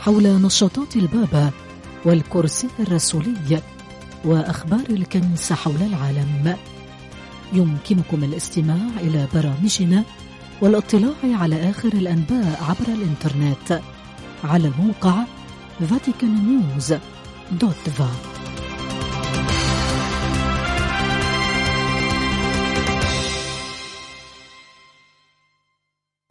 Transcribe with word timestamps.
حول 0.00 0.42
نشاطات 0.42 0.96
البابا 0.96 1.50
والكرسي 2.04 2.68
الرسولي 2.80 3.62
وأخبار 4.24 4.84
الكنيسة 4.90 5.54
حول 5.54 5.82
العالم. 5.82 6.56
يمكنكم 7.52 8.24
الاستماع 8.24 8.78
إلى 9.00 9.28
برامجنا 9.34 10.04
والاطلاع 10.62 11.14
على 11.24 11.70
آخر 11.70 11.88
الأنباء 11.88 12.62
عبر 12.68 12.92
الإنترنت 12.92 13.80
على 14.44 14.68
الموقع 14.68 15.24
vaticannews.va 15.80 18.29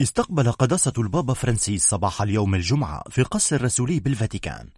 استقبل 0.01 0.51
قداسة 0.51 0.93
البابا 0.97 1.33
فرانسيس 1.33 1.89
صباح 1.89 2.21
اليوم 2.21 2.55
الجمعة 2.55 3.03
في 3.09 3.21
القصر 3.21 3.55
الرسولي 3.55 3.99
بالفاتيكان. 3.99 4.69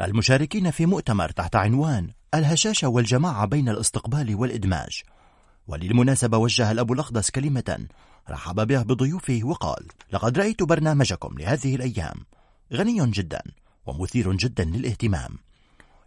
المشاركين 0.00 0.70
في 0.70 0.86
مؤتمر 0.86 1.30
تحت 1.30 1.56
عنوان 1.56 2.10
الهشاشة 2.34 2.88
والجماعة 2.88 3.46
بين 3.46 3.68
الاستقبال 3.68 4.34
والإدماج. 4.34 5.02
وللمناسبة 5.66 6.38
وجه 6.38 6.70
الأب 6.70 6.92
الأقدس 6.92 7.30
كلمة 7.30 7.86
رحب 8.30 8.66
به 8.66 8.82
بضيوفه 8.82 9.40
وقال 9.44 9.86
لقد 10.12 10.38
رأيت 10.38 10.62
برنامجكم 10.62 11.38
لهذه 11.38 11.74
الأيام. 11.74 12.16
غني 12.72 13.10
جدا 13.10 13.42
ومثير 13.86 14.32
جدا 14.32 14.64
للاهتمام. 14.64 15.38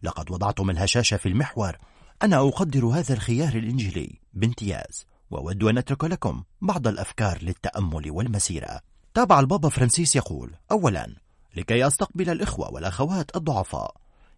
لقد 0.04 0.32
وضعتم 0.32 0.70
الهشاشة 0.70 1.18
في 1.18 1.30
المحور. 1.30 1.78
أنا 2.24 2.38
أقدر 2.38 2.86
هذا 2.86 3.14
الخيار 3.14 3.54
الإنجيلي 3.56 4.20
بامتياز. 4.34 5.06
وأود 5.32 5.64
أن 5.64 5.78
أترك 5.78 6.04
لكم 6.04 6.44
بعض 6.62 6.88
الأفكار 6.88 7.44
للتأمل 7.44 8.12
والمسيرة. 8.12 8.82
تابع 9.14 9.40
البابا 9.40 9.70
فرانسيس 9.70 10.16
يقول 10.16 10.56
أولا 10.72 11.16
لكي 11.56 11.88
أستقبل 11.88 12.30
الإخوة 12.30 12.74
والأخوات 12.74 13.36
الضعفاء. 13.36 13.96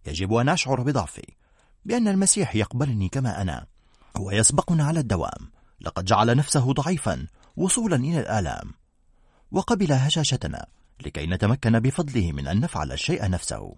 يجب 0.08 0.34
أن 0.34 0.50
أشعر 0.50 0.82
بضعفي 0.82 1.34
بأن 1.86 2.08
المسيح 2.08 2.56
يقبلني 2.56 3.10
كما 3.10 3.42
أنا. 3.42 3.66
هو 4.18 4.32
يسبقنا 4.32 4.84
على 4.86 5.00
الدوام. 5.00 5.52
لقد 5.82 6.06
جعل 6.06 6.38
نفسه 6.38 6.74
ضعيفا 6.74 7.28
وصولا 7.56 7.96
إلى 7.96 8.20
الآلام. 8.20 8.74
وقبل 9.52 9.92
هشاشتنا 9.92 10.66
لكي 11.06 11.26
نتمكن 11.26 11.80
بفضله 11.80 12.32
من 12.32 12.48
أن 12.48 12.60
نفعل 12.60 12.92
الشيء 12.92 13.30
نفسه. 13.30 13.76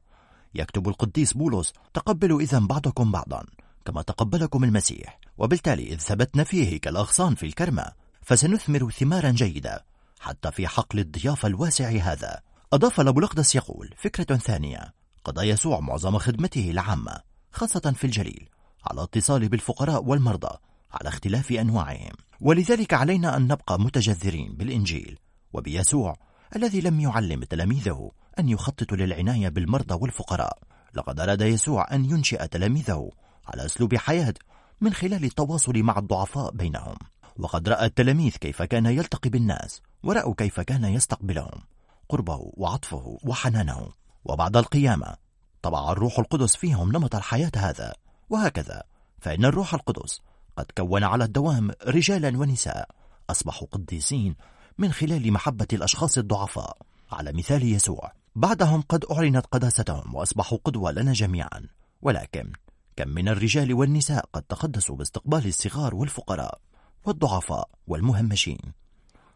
يكتب 0.56 0.88
القديس 0.88 1.34
بولس 1.34 1.74
تقبلوا 1.94 2.42
إذا 2.42 2.60
بعضكم 2.60 3.12
بعضا. 3.12 3.46
كما 3.86 4.02
تقبلكم 4.02 4.64
المسيح. 4.64 5.20
وبالتالي 5.38 5.94
إذ 5.94 5.98
ثبتنا 5.98 6.44
فيه 6.44 6.80
كالأغصان 6.80 7.36
في 7.36 7.46
الكرمة 7.46 7.92
فسنثمر 8.22 8.92
ثمارا 8.92 9.30
جيدة 9.32 9.86
حتى 10.20 10.52
في 10.52 10.68
حقل 10.68 11.00
الضيافة 11.00 11.48
الواسع 11.48 11.90
هذا. 11.90 12.42
أضاف 12.74 13.02
الأبو 13.02 13.20
الأقدس 13.20 13.56
يقول 13.56 13.94
فكرة 13.98 14.38
ثانية. 14.38 14.94
قضى 15.24 15.50
يسوع 15.50 15.80
معظم 15.80 16.18
خدمته 16.18 16.72
العامة 16.72 17.22
خاصة 17.52 17.94
في 17.96 18.04
الجليل 18.04 18.50
على 18.86 19.04
اتصال 19.04 19.50
بالفقراء 19.50 20.04
والمرضى 20.04 20.58
على 20.92 21.10
اختلاف 21.10 21.52
أنواعهم. 21.52 22.14
ولذلك 22.42 22.94
علينا 22.94 23.38
أن 23.38 23.48
نبقى 23.48 23.80
متجذرين 23.80 24.56
بالإنجيل 24.56 25.20
وبيسوع 25.54 26.16
الذي 26.56 26.82
لم 26.82 27.00
يعلم 27.00 27.44
تلاميذه 27.44 28.12
أن 28.40 28.50
يخططوا 28.50 28.98
للعناية 28.98 29.50
بالمرضى 29.50 29.96
والفقراء. 30.02 30.58
لقد 30.94 31.20
أراد 31.20 31.42
يسوع 31.42 31.88
أن 31.92 32.06
ينشئ 32.06 32.48
تلاميذه 32.48 33.10
على 33.48 33.66
أسلوب 33.66 33.96
حياة 33.96 34.34
من 34.82 34.94
خلال 34.94 35.24
التواصل 35.24 35.78
مع 35.78 36.00
الضعفاء 36.00 36.52
بينهم. 36.52 36.96
وقد 37.40 37.70
رأى 37.70 37.86
التلاميذ 37.86 38.32
كيف 38.32 38.62
كان 38.62 38.86
يلتقي 38.86 39.30
بالناس 39.30 39.82
ورأوا 40.04 40.34
كيف 40.38 40.60
كان 40.60 40.86
يستقبلهم 40.86 41.62
قربه 42.10 42.52
وعطفه 42.54 43.18
وحنانه. 43.24 43.90
وبعد 44.26 44.58
القيامة 44.58 45.16
طبع 45.62 45.92
الروح 45.92 46.20
القدس 46.20 46.56
فيهم 46.56 46.92
نمط 46.92 47.16
الحياة 47.16 47.52
هذا. 47.56 47.94
وهكذا 48.30 48.84
فإن 49.20 49.46
الروح 49.46 49.74
القدس 49.74 50.22
قد 50.58 50.66
كون 50.78 51.04
على 51.04 51.24
الدوام 51.24 51.72
رجالا 51.88 52.38
ونساء 52.38 52.90
أصبحوا 53.30 53.68
قديسين 53.72 54.36
من 54.78 54.92
خلال 54.92 55.34
محبة 55.34 55.68
الأشخاص 55.74 56.18
الضعفاء. 56.18 56.78
على 57.12 57.34
مثال 57.34 57.64
يسوع 57.64 58.12
بعدهم 58.36 58.82
قد 58.82 59.06
أعلنت 59.12 59.46
قداستهم 59.46 60.16
وأصبحوا 60.16 60.58
قدوة 60.64 60.92
لنا 60.92 61.14
جميعا. 61.14 61.68
ولكن 62.02 62.52
كم 62.96 63.08
من 63.08 63.28
الرجال 63.28 63.74
والنساء 63.74 64.26
قد 64.34 64.42
تقدسوا 64.42 64.96
باستقبال 64.96 65.48
الصغار 65.48 65.96
والفقراء 65.96 66.60
والضعفاء 67.06 67.70
والمهمشين. 67.88 68.60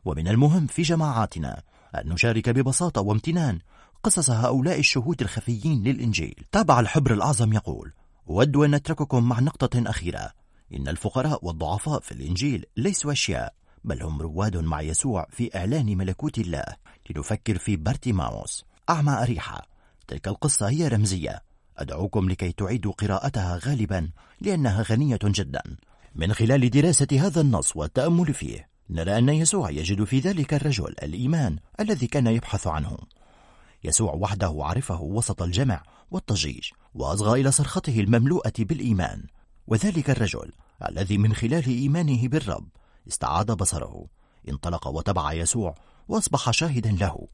ومن 0.06 0.28
المهم 0.28 0.68
في 0.68 0.82
جماعاتنا 0.82 1.62
أن 1.96 2.10
نشارك 2.10 2.50
ببساطة 2.50 3.02
وامتنان 3.02 3.60
قصص 4.04 4.30
هؤلاء 4.30 4.80
الشهود 4.80 5.22
الخفيين 5.22 5.84
للإنجيل. 5.84 6.46
تابع 6.52 6.80
الحبر 6.80 7.14
الأعظم 7.14 7.54
يقول 7.54 7.94
أود 8.30 8.58
أن 8.58 8.76
نترككم 8.76 9.24
مع 9.24 9.40
نقطة 9.40 9.90
أخيرة. 9.90 10.32
إن 10.74 10.88
الفقراء 10.88 11.46
والضعفاء 11.46 12.00
في 12.00 12.12
الإنجيل 12.12 12.66
ليسوا 12.78 13.12
أشياء 13.12 13.54
بل 13.84 14.04
هم 14.04 14.22
رواد 14.22 14.58
مع 14.58 14.82
يسوع 14.82 15.28
في 15.32 15.58
إعلان 15.58 15.98
ملكوت 15.98 16.38
الله. 16.38 16.66
لنفكر 17.10 17.58
في 17.58 17.76
بارتيماوس 17.76 18.66
أعمى 18.90 19.12
أريحة. 19.12 19.62
تلك 20.08 20.28
القصة 20.28 20.70
هي 20.70 20.88
رمزية. 20.88 21.49
أدعوكم 21.82 22.30
لكي 22.30 22.52
تعيدوا 22.52 22.92
قراءتها 22.92 23.60
غالبا 23.64 24.10
لأنها 24.42 24.82
غنية 24.82 25.20
جدا. 25.24 25.62
من 26.16 26.34
خلال 26.34 26.70
دراسة 26.70 27.08
هذا 27.12 27.42
النص 27.42 27.76
والتأمل 27.76 28.34
فيه 28.34 28.70
نرى 28.90 29.18
أن 29.18 29.30
يسوع 29.30 29.70
يجد 29.70 30.04
في 30.04 30.20
ذلك 30.20 30.54
الرجل 30.54 30.96
الإيمان 31.04 31.60
الذي 31.80 32.08
كان 32.08 32.28
يبحث 32.28 32.68
عنه. 32.68 32.98
يسوع 33.84 34.14
وحده 34.14 34.56
عرفه 34.60 35.02
وسط 35.02 35.42
الجمع 35.42 35.84
والضجيج 36.12 36.70
وأصغى 36.94 37.42
إلى 37.42 37.52
صرخته 37.52 38.00
المملوءة 38.00 38.54
بالإيمان. 38.60 39.24
وذلك 39.68 40.10
الرجل 40.10 40.52
الذي 40.90 41.18
من 41.18 41.34
خلال 41.34 41.66
إيمانه 41.66 42.28
بالرب 42.28 42.68
استعاد 43.08 43.52
بصره 43.52 44.06
انطلق 44.50 44.88
وتبع 44.88 45.34
يسوع 45.34 45.76
وأصبح 46.08 46.52
شاهدا 46.52 46.92
له. 46.92 47.28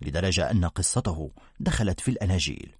لدرجة 0.00 0.50
أن 0.50 0.64
قصته 0.64 1.30
دخلت 1.60 2.00
في 2.00 2.10
الأناجيل. 2.10 2.74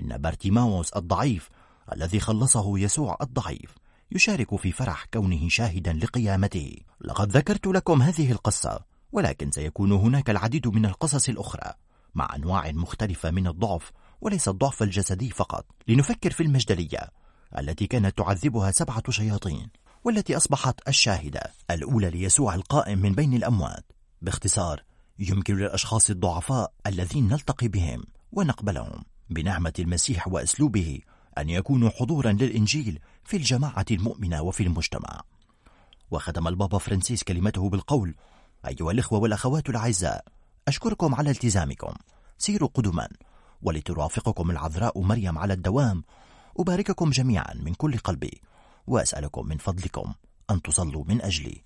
إن 0.00 0.18
بارتيماوس 0.18 0.92
الضعيف 0.92 1.48
الذي 1.92 2.20
خلصه 2.20 2.78
يسوع 2.78 3.16
الضعيف 3.22 3.74
يشارك 4.12 4.56
في 4.56 4.72
فرح 4.72 5.04
كونه 5.04 5.48
شاهدا 5.48 5.92
لقيامته. 5.92 6.76
لقد 7.00 7.36
ذكرت 7.36 7.66
لكم 7.66 8.02
هذه 8.02 8.32
القصة 8.32 8.80
ولكن 9.12 9.50
سيكون 9.50 9.92
هناك 9.92 10.30
العديد 10.30 10.68
من 10.68 10.86
القصص 10.86 11.28
الأخرى 11.28 11.72
مع 12.14 12.36
أنواع 12.36 12.72
مختلفة 12.72 13.30
من 13.30 13.46
الضعف 13.46 13.92
وليس 14.20 14.48
الضعف 14.48 14.82
الجسدي 14.82 15.30
فقط. 15.30 15.66
لنفكر 15.88 16.30
في 16.30 16.42
المجدلية 16.42 17.10
التي 17.58 17.86
كانت 17.86 18.18
تعذبها 18.18 18.70
سبعة 18.70 19.10
شياطين 19.10 19.70
والتي 20.04 20.36
أصبحت 20.36 20.88
الشاهدة 20.88 21.40
الأولى 21.70 22.10
ليسوع 22.10 22.54
القائم 22.54 22.98
من 22.98 23.12
بين 23.12 23.34
الأموات. 23.34 23.92
باختصار 24.22 24.82
يمكن 25.18 25.56
للأشخاص 25.56 26.10
الضعفاء 26.10 26.72
الذين 26.86 27.28
نلتقي 27.28 27.68
بهم 27.68 28.04
ونقبلهم. 28.32 29.04
بنعمة 29.30 29.72
المسيح 29.78 30.28
وأسلوبه 30.28 31.00
أن 31.38 31.50
يكونوا 31.50 31.90
حضورا 31.90 32.32
للإنجيل 32.32 32.98
في 33.24 33.36
الجماعة 33.36 33.86
المؤمنة 33.90 34.42
وفي 34.42 34.62
المجتمع. 34.62 35.20
وختم 36.10 36.48
البابا 36.48 36.78
فرانسيس 36.78 37.24
كلمته 37.24 37.68
بالقول 37.68 38.14
أيها 38.66 38.90
الإخوة 38.90 39.18
والأخوات 39.18 39.68
الأعزاء 39.68 40.24
أشكركم 40.68 41.14
على 41.14 41.30
التزامكم. 41.30 41.94
سيروا 42.38 42.68
قدما 42.74 43.08
ولترافقكم 43.62 44.50
العذراء 44.50 45.00
مريم 45.00 45.38
على 45.38 45.52
الدوام. 45.52 46.04
أبارككم 46.58 47.10
جميعا 47.10 47.54
من 47.54 47.74
كل 47.74 47.98
قلبي 47.98 48.40
وأسألكم 48.86 49.46
من 49.46 49.56
فضلكم 49.56 50.14
أن 50.50 50.62
تصلوا 50.62 51.04
من 51.08 51.22
أجلي. 51.22 51.64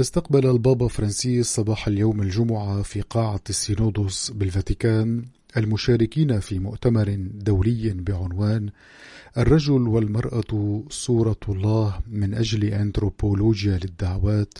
استقبل 0.00 0.50
البابا 0.50 0.88
فرانسيس 0.88 1.46
صباح 1.46 1.86
اليوم 1.86 2.22
الجمعة 2.22 2.82
في 2.82 3.00
قاعة 3.00 3.40
السينودوس 3.50 4.30
بالفاتيكان 4.30 5.24
المشاركين 5.56 6.40
في 6.40 6.58
مؤتمر 6.58 7.16
دولي 7.34 7.92
بعنوان 7.92 8.70
الرجل 9.38 9.88
والمرأة 9.88 10.82
صورة 10.90 11.40
الله 11.48 12.00
من 12.10 12.34
أجل 12.34 12.64
أنثروبولوجيا 12.64 13.78
للدعوات. 13.78 14.54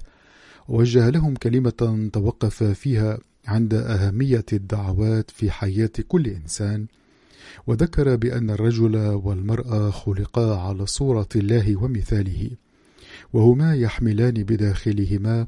وجه 0.68 1.10
لهم 1.10 1.34
كلمة 1.34 2.08
توقف 2.12 2.64
فيها 2.64 3.18
عند 3.46 3.74
أهمية 3.74 4.46
الدعوات 4.52 5.30
في 5.30 5.50
حياة 5.50 5.90
كل 6.08 6.26
إنسان. 6.26 6.86
وذكر 7.66 8.16
بأن 8.16 8.50
الرجل 8.50 8.96
والمرأة 8.96 9.90
خلقا 9.90 10.56
على 10.56 10.86
صورة 10.86 11.28
الله 11.36 11.76
ومثاله. 11.76 12.50
وهما 13.34 13.74
يحملان 13.74 14.34
بداخلهما 14.34 15.46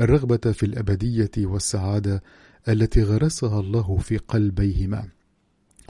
الرغبة 0.00 0.52
في 0.52 0.66
الأبدية 0.66 1.30
والسعادة 1.38 2.22
التي 2.68 3.02
غرسها 3.02 3.60
الله 3.60 3.98
في 3.98 4.16
قلبيهما 4.16 5.08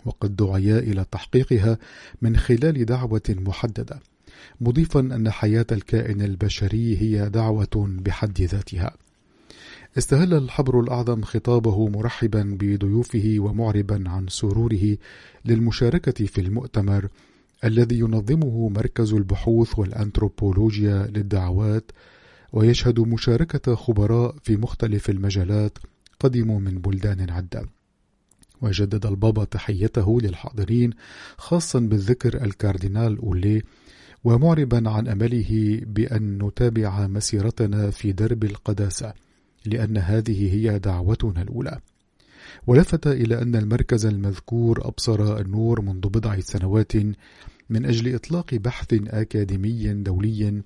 وقد 0.05 0.37
دعيا 0.37 0.79
إلى 0.79 1.07
تحقيقها 1.13 1.79
من 2.23 2.37
خلال 2.37 2.85
دعوة 2.85 3.23
محددة 3.29 4.01
مضيفا 4.61 5.01
أن 5.01 5.31
حياة 5.31 5.67
الكائن 5.73 6.23
البشري 6.23 6.97
هي 6.97 7.29
دعوة 7.29 7.69
بحد 7.75 8.41
ذاتها. 8.41 8.95
استهل 9.99 10.35
الحبر 10.35 10.81
الأعظم 10.81 11.23
خطابه 11.23 11.89
مرحبا 11.89 12.57
بضيوفه 12.61 13.37
ومعربا 13.39 14.05
عن 14.07 14.27
سروره 14.29 14.97
للمشاركة 15.45 16.27
في 16.27 16.41
المؤتمر 16.41 17.09
الذي 17.65 17.99
ينظمه 17.99 18.69
مركز 18.69 19.13
البحوث 19.13 19.79
والأنثروبولوجيا 19.79 21.07
للدعوات 21.07 21.91
ويشهد 22.53 23.01
مشاركة 23.01 23.75
خبراء 23.75 24.35
في 24.43 24.57
مختلف 24.57 25.11
المجالات 25.11 25.79
قدموا 26.21 26.61
من 26.61 26.79
بلدان 26.79 27.31
عدة. 27.31 27.67
وجدد 28.63 29.07
البابا 29.07 29.45
تحيته 29.45 30.21
للحاضرين 30.21 30.91
خاصا 31.37 31.81
بالذكر 31.81 32.45
الكاردينال 32.45 33.19
أولي 33.19 33.63
ومعربا 34.25 34.91
عن 34.91 35.09
أمله 35.09 35.81
بأن 35.87 36.43
نتابع 36.43 37.07
مسيرتنا 37.07 37.91
في 37.91 38.13
درب 38.13 38.45
القداسة 38.45 39.15
لأن 39.67 39.97
هذه 39.97 40.55
هي 40.55 40.79
دعوتنا 40.79 41.43
الأولى. 41.43 41.81
ولفت 42.67 43.07
إلى 43.07 43.43
أن 43.43 43.57
المركز 43.57 44.07
المذكور 44.07 44.89
أبصر 44.89 45.41
النور 45.41 45.81
منذ 45.81 46.09
بضع 46.09 46.41
سنوات 46.41 46.93
من 47.71 47.87
أجل 47.87 48.15
إطلاق 48.15 48.55
بحث 48.55 48.95
أكاديمي 49.09 49.93
دولي 49.95 50.63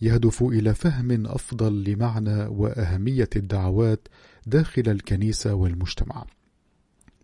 يهدف 0.00 0.42
إلى 0.42 0.74
فهم 0.74 1.26
أفضل 1.26 1.84
لمعنى 1.84 2.44
وأهمية 2.44 3.28
الدعوات 3.36 4.08
داخل 4.46 4.82
الكنيسة 4.86 5.54
والمجتمع. 5.54 6.24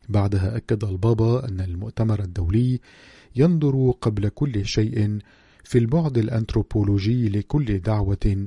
بعدها 0.08 0.56
أكد 0.56 0.84
البابا 0.84 1.48
أن 1.48 1.60
المؤتمر 1.60 2.20
الدولي 2.22 2.80
ينظر 3.36 3.90
قبل 4.00 4.28
كل 4.28 4.64
شيء 4.64 5.18
في 5.64 5.78
البعد 5.78 6.18
الأنثروبولوجي 6.18 7.28
لكل 7.28 7.78
دعوة 7.78 8.46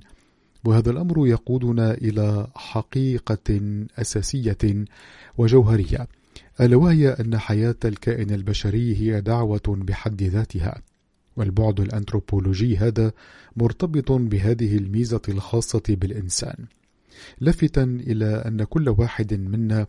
وهذا 0.65 0.91
الأمر 0.91 1.27
يقودنا 1.27 1.93
إلى 1.93 2.47
حقيقة 2.55 3.61
أساسية 3.97 4.85
وجوهرية 5.37 6.07
ألا 6.61 6.75
وهي 6.75 7.09
أن 7.09 7.37
حياة 7.37 7.75
الكائن 7.85 8.31
البشري 8.31 8.95
هي 8.95 9.21
دعوة 9.21 9.61
بحد 9.67 10.23
ذاتها 10.23 10.81
والبعد 11.35 11.79
الأنثروبولوجي 11.79 12.77
هذا 12.77 13.11
مرتبط 13.55 14.11
بهذه 14.11 14.77
الميزة 14.77 15.21
الخاصة 15.29 15.83
بالإنسان. 15.87 16.65
لافتا 17.41 17.83
إلى 17.83 18.25
أن 18.25 18.63
كل 18.63 18.89
واحد 18.89 19.33
منا 19.33 19.87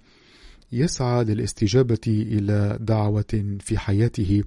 يسعى 0.72 1.24
للاستجابة 1.24 1.98
إلى 2.08 2.78
دعوة 2.80 3.56
في 3.60 3.78
حياته 3.78 4.44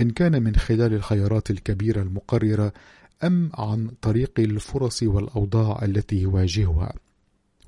إن 0.00 0.10
كان 0.10 0.42
من 0.42 0.56
خلال 0.56 0.94
الخيارات 0.94 1.50
الكبيرة 1.50 2.02
المقررة 2.02 2.72
أم 3.22 3.50
عن 3.54 3.90
طريق 4.02 4.32
الفرص 4.38 5.02
والأوضاع 5.02 5.84
التي 5.84 6.16
يواجهها 6.16 6.92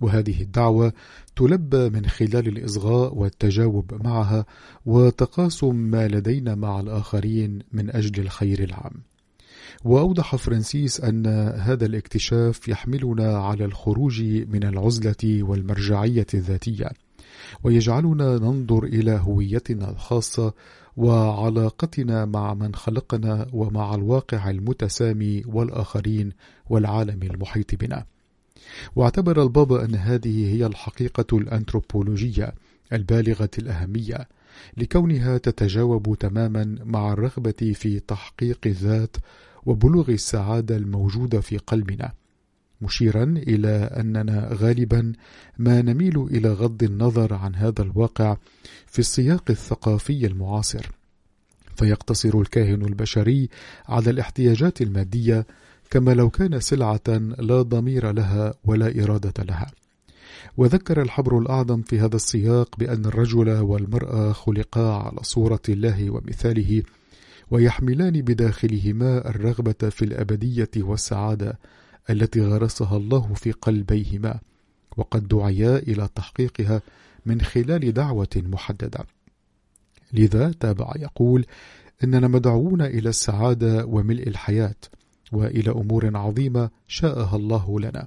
وهذه 0.00 0.42
الدعوة 0.42 0.92
تلبى 1.36 1.90
من 1.90 2.06
خلال 2.06 2.48
الإصغاء 2.48 3.14
والتجاوب 3.14 4.02
معها 4.04 4.46
وتقاسم 4.86 5.76
ما 5.76 6.08
لدينا 6.08 6.54
مع 6.54 6.80
الآخرين 6.80 7.58
من 7.72 7.90
أجل 7.90 8.22
الخير 8.22 8.62
العام. 8.62 8.92
وأوضح 9.84 10.36
فرانسيس 10.36 11.00
أن 11.00 11.26
هذا 11.56 11.86
الاكتشاف 11.86 12.68
يحملنا 12.68 13.38
على 13.38 13.64
الخروج 13.64 14.22
من 14.22 14.64
العزلة 14.64 15.42
والمرجعية 15.42 16.26
الذاتية، 16.34 16.90
ويجعلنا 17.64 18.38
ننظر 18.38 18.84
إلى 18.84 19.20
هويتنا 19.22 19.90
الخاصة 19.90 20.52
وعلاقتنا 20.96 22.24
مع 22.24 22.54
من 22.54 22.74
خلقنا 22.74 23.46
ومع 23.52 23.94
الواقع 23.94 24.50
المتسامي 24.50 25.42
والآخرين 25.46 26.32
والعالم 26.70 27.22
المحيط 27.22 27.74
بنا. 27.74 28.04
واعتبر 28.96 29.42
البابا 29.42 29.84
أن 29.84 29.94
هذه 29.94 30.54
هي 30.54 30.66
الحقيقة 30.66 31.36
الأنثروبولوجية 31.38 32.54
البالغة 32.92 33.50
الأهمية 33.58 34.28
لكونها 34.76 35.38
تتجاوب 35.38 36.16
تماما 36.20 36.76
مع 36.84 37.12
الرغبة 37.12 37.72
في 37.74 38.00
تحقيق 38.00 38.58
الذات 38.66 39.16
وبلوغ 39.66 40.10
السعادة 40.10 40.76
الموجودة 40.76 41.40
في 41.40 41.58
قلبنا 41.58 42.12
مشيرا 42.80 43.24
إلى 43.24 43.68
أننا 43.68 44.48
غالبا 44.52 45.12
ما 45.58 45.82
نميل 45.82 46.18
إلى 46.18 46.52
غض 46.52 46.82
النظر 46.82 47.34
عن 47.34 47.54
هذا 47.54 47.82
الواقع 47.82 48.36
في 48.86 48.98
السياق 48.98 49.44
الثقافي 49.50 50.26
المعاصر. 50.26 50.90
فيقتصر 51.76 52.40
الكاهن 52.40 52.82
البشري 52.82 53.48
على 53.88 54.10
الاحتياجات 54.10 54.82
المادية 54.82 55.46
كما 55.90 56.14
لو 56.14 56.30
كان 56.30 56.60
سلعة 56.60 57.08
لا 57.38 57.62
ضمير 57.62 58.12
لها 58.12 58.54
ولا 58.64 59.04
إرادة 59.04 59.44
لها. 59.44 59.66
وذكر 60.56 61.02
الحبر 61.02 61.38
الأعظم 61.38 61.82
في 61.82 62.00
هذا 62.00 62.16
السياق 62.16 62.76
بأن 62.78 63.04
الرجل 63.04 63.50
والمرأة 63.50 64.32
خلقا 64.32 64.92
على 64.92 65.18
صورة 65.22 65.62
الله 65.68 66.10
ومثاله 66.10 66.82
ويحملان 67.50 68.12
بداخلهما 68.22 69.30
الرغبة 69.30 69.90
في 69.90 70.04
الأبدية 70.04 70.70
والسعادة 70.76 71.58
التي 72.10 72.40
غرسها 72.40 72.96
الله 72.96 73.34
في 73.34 73.52
قلبيهما 73.52 74.40
وقد 74.96 75.28
دعيا 75.28 75.76
إلى 75.76 76.08
تحقيقها 76.14 76.82
من 77.26 77.40
خلال 77.40 77.92
دعوة 77.92 78.28
محددة. 78.36 79.06
لذا 80.12 80.52
تابع 80.60 80.92
يقول 80.96 81.46
إننا 82.04 82.28
مدعوون 82.28 82.82
إلى 82.82 83.08
السعادة 83.08 83.86
وملء 83.86 84.28
الحياة 84.28 84.76
وإلى 85.32 85.70
أمور 85.70 86.16
عظيمة 86.16 86.70
شاءها 86.88 87.36
الله 87.36 87.80
لنا. 87.80 88.06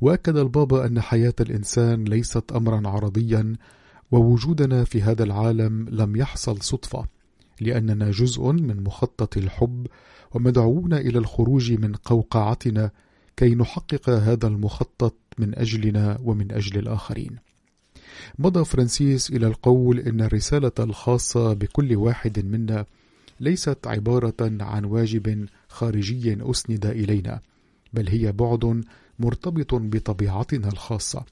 وأكد 0.00 0.36
البابا 0.36 0.86
أن 0.86 1.00
حياة 1.00 1.34
الإنسان 1.40 2.04
ليست 2.04 2.52
امرا 2.52 2.88
عرضيا 2.88 3.56
ووجودنا 4.12 4.84
في 4.84 5.02
هذا 5.02 5.24
العالم 5.24 5.88
لم 5.88 6.16
يحصل 6.16 6.62
صدفة 6.62 7.04
لأننا 7.60 8.10
جزء 8.10 8.52
من 8.52 8.84
مخطط 8.84 9.36
الحب 9.36 9.86
ومدعوون 10.34 10.94
إلى 10.94 11.18
الخروج 11.18 11.72
من 11.72 11.92
قوقعتنا 11.94 12.90
كي 13.42 13.54
نحقق 13.54 14.10
هذا 14.10 14.46
المخطط 14.46 15.14
من 15.38 15.58
أجلنا 15.58 16.18
ومن 16.24 16.52
أجل 16.52 16.78
الآخرين. 16.78 17.36
مضى 18.38 18.64
فرانسيس 18.64 19.30
إلى 19.30 19.46
القول 19.46 19.98
إن 19.98 20.20
الرسالة 20.20 20.72
الخاصة 20.78 21.52
بكل 21.52 21.96
واحد 21.96 22.46
منا 22.46 22.86
ليست 23.40 23.86
عبارة 23.86 24.34
عن 24.40 24.84
واجب 24.84 25.48
خارجي 25.68 26.50
أسند 26.50 26.86
إلينا 26.86 27.40
بل 27.92 28.08
هي 28.08 28.32
بعد 28.32 28.84
مرتبط 29.18 29.74
بطبيعتنا 29.74 30.68
الخاصة 30.68 31.24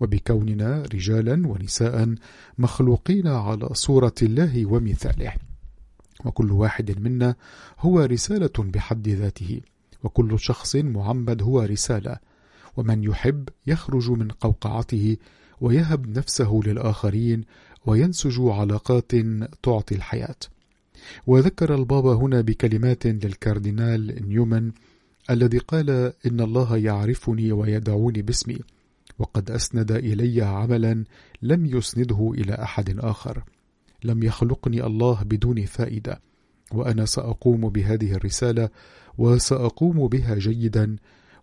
وبكوننا 0.00 0.82
رجالا 0.94 1.46
ونساء 1.46 2.14
مخلوقين 2.58 3.26
على 3.26 3.68
صورة 3.72 4.14
الله 4.22 4.66
ومثاله. 4.66 5.32
وكل 6.24 6.52
واحد 6.52 6.98
منا 7.00 7.34
هو 7.78 8.00
رسالة 8.00 8.52
بحد 8.58 9.08
ذاته. 9.08 9.60
وكل 10.04 10.38
شخص 10.38 10.76
معمد 10.76 11.42
هو 11.42 11.60
رسالة 11.60 12.16
ومن 12.76 13.04
يحب 13.04 13.48
يخرج 13.66 14.10
من 14.10 14.28
قوقعته 14.28 15.16
ويهب 15.60 16.18
نفسه 16.18 16.60
للآخرين 16.66 17.44
وينسج 17.86 18.40
علاقات 18.40 19.12
تعطي 19.62 19.94
الحياة. 19.94 20.36
وذكر 21.26 21.74
البابا 21.74 22.14
هنا 22.14 22.40
بكلمات 22.40 23.06
للكاردينال 23.06 24.28
نيومان 24.28 24.72
الذي 25.30 25.58
قال 25.58 25.90
إن 26.26 26.40
الله 26.40 26.76
يعرفني 26.76 27.52
ويدعوني 27.52 28.22
باسمي 28.22 28.58
وقد 29.18 29.50
أسند 29.50 29.92
إلي 29.92 30.42
عملا 30.42 31.04
لم 31.42 31.66
يسنده 31.66 32.32
إلى 32.38 32.54
أحد 32.54 32.98
آخر. 32.98 33.44
لم 34.04 34.22
يخلقني 34.22 34.86
الله 34.86 35.22
بدون 35.22 35.64
فائدة 35.64 36.20
وأنا 36.72 37.04
سأقوم 37.04 37.68
بهذه 37.68 38.12
الرسالة 38.12 38.68
وسأقوم 39.18 40.08
بها 40.08 40.34
جيدا 40.34 40.96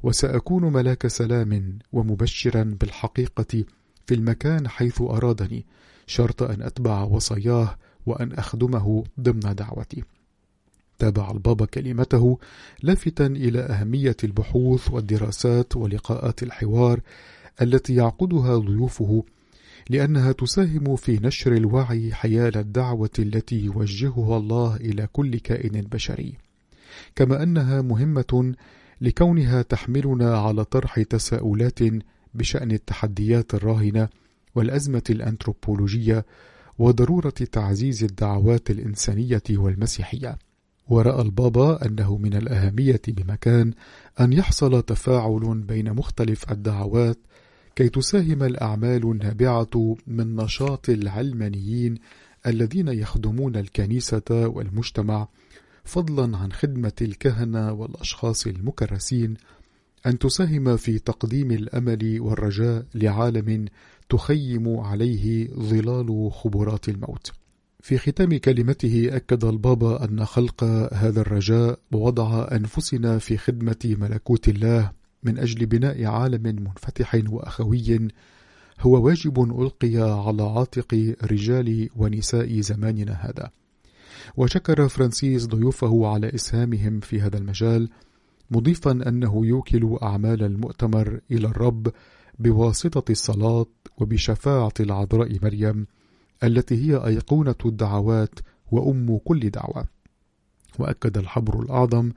وسأكون 0.04 0.74
ملاك 0.74 1.08
سلام 1.08 1.80
ومبشرا 1.94 2.64
بالحقيقة 2.80 3.64
في 4.08 4.14
المكان 4.14 4.68
حيث 4.68 5.02
أرادني 5.02 5.66
شرط 6.08 6.44
أن 6.44 6.62
أتبع 6.62 7.04
وصاياه 7.04 7.78
وأن 8.06 8.32
أخدمه 8.34 9.04
ضمن 9.20 9.56
دعوتي. 9.56 10.04
تابع 11.00 11.32
البابا 11.32 11.66
كلمته 11.66 12.40
لافتا 12.84 13.26
إلى 13.26 13.60
أهمية 13.60 14.18
البحوث 14.24 14.92
والدراسات 14.92 15.76
ولقاءات 15.76 16.44
الحوار 16.44 17.00
التي 17.62 17.96
يعقدها 17.96 18.58
ضيوفه 18.58 19.24
لأنها 19.90 20.32
تساهم 20.32 20.96
في 20.96 21.20
نشر 21.24 21.54
الوعي 21.54 22.14
حيال 22.14 22.58
الدعوة 22.58 23.10
التي 23.20 23.66
يوجهها 23.66 24.38
الله 24.38 24.76
إلى 24.76 25.08
كل 25.14 25.40
كائن 25.40 25.82
بشري. 25.82 26.34
كما 27.16 27.44
أنها 27.44 27.82
مهمة 27.82 28.54
لكونها 29.02 29.62
تحملنا 29.62 30.38
على 30.38 30.66
طرح 30.66 31.02
تساؤلات 31.02 31.80
بشأن 32.34 32.72
التحديات 32.72 33.54
الراهنة 33.54 34.10
والأزمة 34.56 35.04
الأنثروبولوجية 35.10 36.26
وضرورة 36.80 37.30
تعزيز 37.30 38.04
الدعوات 38.04 38.72
الإنسانية 38.72 39.44
والمسيحية. 39.50 40.38
ورأى 40.90 41.22
البابا 41.22 41.86
أنه 41.86 42.18
من 42.18 42.34
الأهمية 42.34 43.02
بمكان 43.08 43.74
أن 44.20 44.34
يحصل 44.34 44.84
تفاعل 44.84 45.64
بين 45.68 45.94
مختلف 45.94 46.52
الدعوات 46.52 47.18
كي 47.76 47.90
تساهم 47.90 48.44
الأعمال 48.44 49.04
النابعة 49.12 49.98
من 50.08 50.36
نشاط 50.36 50.90
العلمانيين 50.90 51.98
الذين 52.48 52.88
يخدمون 52.88 53.56
الكنيسة 53.56 54.22
والمجتمع 54.30 55.28
فضلا 55.84 56.38
عن 56.38 56.52
خدمة 56.52 56.94
الكهنة 57.02 57.72
والأشخاص 57.72 58.48
المكرسين 58.48 59.38
أن 60.06 60.20
تساهم 60.20 60.78
في 60.78 61.00
تقديم 61.00 61.52
الأمل 61.52 62.22
والرجاء 62.22 62.86
لعالم 62.96 63.66
تخيم 64.10 64.80
عليه 64.80 65.48
ظلال 65.48 66.32
خبرات 66.32 66.90
الموت. 66.90 67.32
في 67.80 67.98
ختام 67.98 68.38
كلمته 68.38 69.10
أكد 69.12 69.46
البابا 69.46 70.06
أن 70.06 70.26
خلق 70.26 70.64
هذا 70.94 71.22
الرجاء 71.22 71.80
ووضع 71.92 72.48
أنفسنا 72.52 73.18
في 73.18 73.38
خدمة 73.38 73.96
ملكوت 74.00 74.50
الله 74.50 74.92
من 75.24 75.40
أجل 75.40 75.66
بناء 75.66 76.06
عالم 76.06 76.44
منفتح 76.44 77.22
وأخوي 77.30 78.08
هو 78.80 79.06
واجب 79.06 79.62
ألقي 79.62 80.26
على 80.28 80.44
عاتق 80.44 81.16
رجال 81.24 81.90
ونساء 81.96 82.60
زماننا 82.60 83.14
هذا. 83.14 83.52
وشكر 84.38 84.88
فرانسيس 84.88 85.46
ضيوفه 85.46 86.08
على 86.08 86.36
إسهامهم 86.36 87.00
في 87.00 87.22
هذا 87.22 87.38
المجال 87.38 87.90
مضيفا 88.52 88.92
أنه 88.92 89.46
يوكل 89.46 89.98
أعمال 90.04 90.44
المؤتمر 90.44 91.20
إلى 91.32 91.48
الرب 91.48 91.88
بواسطة 92.40 93.12
الصلاة 93.12 93.66
وبشفاعة 93.98 94.74
العذراء 94.80 95.38
مريم 95.44 95.88
التي 96.44 96.76
هي 96.76 96.96
أيقونة 97.06 97.56
الدعوات 97.66 98.40
وأم 98.72 99.18
كل 99.18 99.50
دعوة. 99.50 99.86
وأكد 100.80 101.18
الحبر 101.18 101.60
الأعظم 101.60 102.12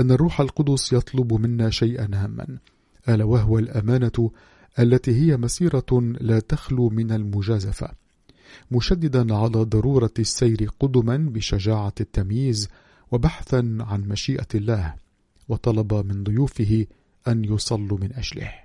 أن 0.00 0.10
الروح 0.10 0.40
القدس 0.40 0.92
يطلب 0.92 1.32
منا 1.32 1.70
شيئا 1.70 2.08
هاما 2.12 2.58
ألا 3.08 3.24
وهو 3.24 3.58
الأمانة 3.58 4.30
التي 4.78 5.14
هي 5.14 5.36
مسيرة 5.36 6.14
لا 6.20 6.40
تخلو 6.40 6.88
من 6.88 7.12
المجازفة. 7.12 8.03
مشددا 8.70 9.34
على 9.34 9.64
ضرورة 9.64 10.14
السير 10.18 10.70
قدما 10.80 11.16
بشجاعة 11.16 11.94
التمييز 12.00 12.68
وبحثا 13.12 13.78
عن 13.80 14.00
مشيئة 14.08 14.48
الله 14.54 14.94
وطلب 15.48 15.94
من 15.94 16.24
ضيوفه 16.24 16.86
أن 17.28 17.44
يصلوا 17.44 17.98
من 17.98 18.12
أجله. 18.12 18.64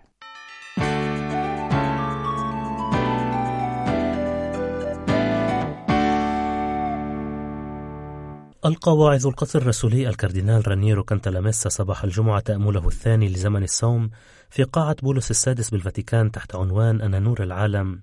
ألقى 8.65 8.97
واعظ 8.97 9.27
القصر 9.27 9.59
الرسولي 9.59 10.09
الكاردينال 10.09 10.67
رانييرو 10.67 11.03
كانتالاميسا 11.03 11.69
صباح 11.69 12.03
الجمعة 12.03 12.39
تأمله 12.39 12.87
الثاني 12.87 13.29
لزمن 13.29 13.63
الصوم 13.63 14.09
في 14.49 14.63
قاعة 14.63 14.95
بولس 15.03 15.31
السادس 15.31 15.69
بالفاتيكان 15.69 16.31
تحت 16.31 16.55
عنوان 16.55 17.01
أنا 17.01 17.19
نور 17.19 17.43
العالم. 17.43 18.01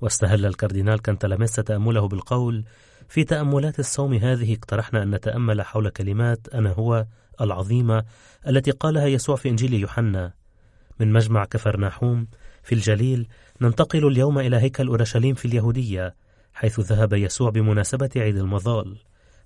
واستهل 0.00 0.46
الكاردينال 0.46 1.02
كانتالاميسا 1.02 1.62
تأمله 1.62 2.08
بالقول 2.08 2.64
في 3.08 3.24
تأملات 3.24 3.78
الصوم 3.78 4.14
هذه 4.14 4.54
اقترحنا 4.54 5.02
أن 5.02 5.10
نتأمل 5.10 5.62
حول 5.62 5.88
كلمات 5.88 6.48
أنا 6.54 6.70
هو 6.70 7.06
العظيمة 7.40 8.04
التي 8.48 8.70
قالها 8.70 9.06
يسوع 9.06 9.36
في 9.36 9.48
إنجيل 9.48 9.74
يوحنا. 9.74 10.32
من 11.00 11.12
مجمع 11.12 11.44
كفرناحوم 11.44 12.26
في 12.62 12.74
الجليل 12.74 13.28
ننتقل 13.60 14.06
اليوم 14.06 14.38
إلى 14.38 14.56
هيكل 14.56 14.86
أورشليم 14.86 15.34
في 15.34 15.44
اليهودية 15.44 16.14
حيث 16.54 16.80
ذهب 16.80 17.12
يسوع 17.12 17.50
بمناسبة 17.50 18.10
عيد 18.16 18.36
المظال. 18.36 18.96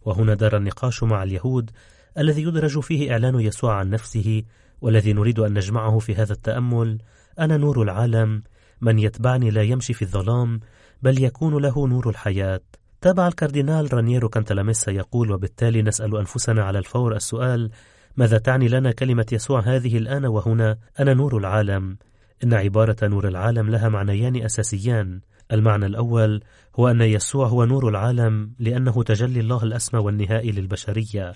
وهنا 0.02 0.34
دار 0.34 0.56
النقاش 0.56 1.02
مع 1.02 1.22
اليهود 1.22 1.70
الذي 2.18 2.42
يدرج 2.42 2.80
فيه 2.80 3.12
إعلان 3.12 3.40
يسوع 3.40 3.74
عن 3.74 3.90
نفسه 3.90 4.42
والذي 4.80 5.12
نريد 5.12 5.38
أن 5.38 5.54
نجمعه 5.54 5.98
في 5.98 6.14
هذا 6.14 6.32
التأمل. 6.32 6.98
أنا 7.38 7.56
نور 7.56 7.82
العالم 7.82 8.42
من 8.84 8.98
يتبعني 8.98 9.50
لا 9.50 9.62
يمشي 9.62 9.94
في 9.94 10.02
الظلام 10.02 10.60
بل 11.02 11.22
يكون 11.22 11.62
له 11.62 11.86
نور 11.86 12.08
الحياة. 12.08 12.60
تابع 13.00 13.28
الكاردينال 13.28 13.94
رانييرو 13.94 14.28
كانتلاميسا 14.28 14.92
يقول 14.92 15.32
وبالتالي 15.32 15.82
نسأل 15.82 16.16
أنفسنا 16.16 16.64
على 16.64 16.78
الفور 16.78 17.16
السؤال 17.16 17.70
ماذا 18.16 18.38
تعني 18.38 18.68
لنا 18.68 18.92
كلمة 18.92 19.26
يسوع 19.32 19.60
هذه 19.60 19.98
الآن 19.98 20.26
وهنا؟ 20.26 20.78
أنا 21.00 21.14
نور 21.14 21.38
العالم. 21.38 21.96
إن 22.44 22.54
عبارة 22.54 22.96
نور 23.02 23.28
العالم 23.28 23.70
لها 23.70 23.88
معنيان 23.88 24.36
أساسيان. 24.36 25.20
المعنى 25.52 25.86
الأول 25.86 26.42
هو 26.76 26.88
أن 26.88 27.00
يسوع 27.00 27.46
هو 27.46 27.64
نور 27.64 27.88
العالم 27.88 28.50
لأنه 28.58 29.02
تجلي 29.02 29.40
الله 29.40 29.62
الأسمى 29.62 30.00
والنهائي 30.00 30.52
للبشرية. 30.52 31.32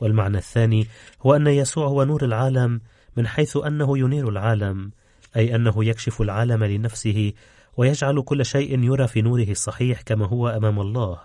والمعنى 0.00 0.38
الثاني 0.38 0.86
هو 1.26 1.36
أن 1.36 1.46
يسوع 1.46 1.86
هو 1.86 2.04
نور 2.04 2.24
العالم 2.24 2.80
من 3.16 3.26
حيث 3.26 3.56
أنه 3.56 3.98
ينير 3.98 4.28
العالم. 4.28 4.90
أي 5.36 5.54
أنه 5.54 5.84
يكشف 5.84 6.22
العالم 6.22 6.64
لنفسه 6.64 7.32
ويجعل 7.76 8.22
كل 8.22 8.44
شيء 8.44 8.82
يرى 8.84 9.08
في 9.08 9.22
نوره 9.22 9.50
الصحيح 9.50 10.00
كما 10.00 10.26
هو 10.26 10.48
أمام 10.48 10.80
الله. 10.80 11.20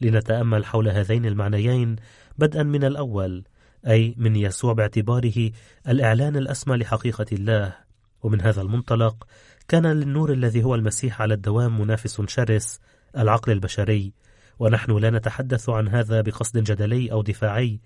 لنتأمل 0.00 0.64
حول 0.64 0.88
هذين 0.88 1.26
المعنيين 1.26 1.96
بدءا 2.38 2.62
من 2.62 2.84
الأول 2.84 3.44
أي 3.86 4.14
من 4.18 4.36
يسوع 4.36 4.72
باعتباره 4.72 5.50
الإعلان 5.88 6.36
الأسمى 6.36 6.76
لحقيقة 6.76 7.26
الله. 7.32 7.76
ومن 8.22 8.40
هذا 8.40 8.62
المنطلق 8.62 9.26
كان 9.68 9.86
للنور 9.86 10.32
الذي 10.32 10.64
هو 10.64 10.74
المسيح 10.74 11.22
على 11.22 11.34
الدوام 11.34 11.80
منافس 11.80 12.22
شرس 12.28 12.80
العقل 13.16 13.52
البشري. 13.52 14.12
ونحن 14.58 14.98
لا 14.98 15.10
نتحدث 15.10 15.68
عن 15.68 15.88
هذا 15.88 16.20
بقصد 16.20 16.58
جدلي 16.58 17.12
أو 17.12 17.22
دفاعي 17.22 17.80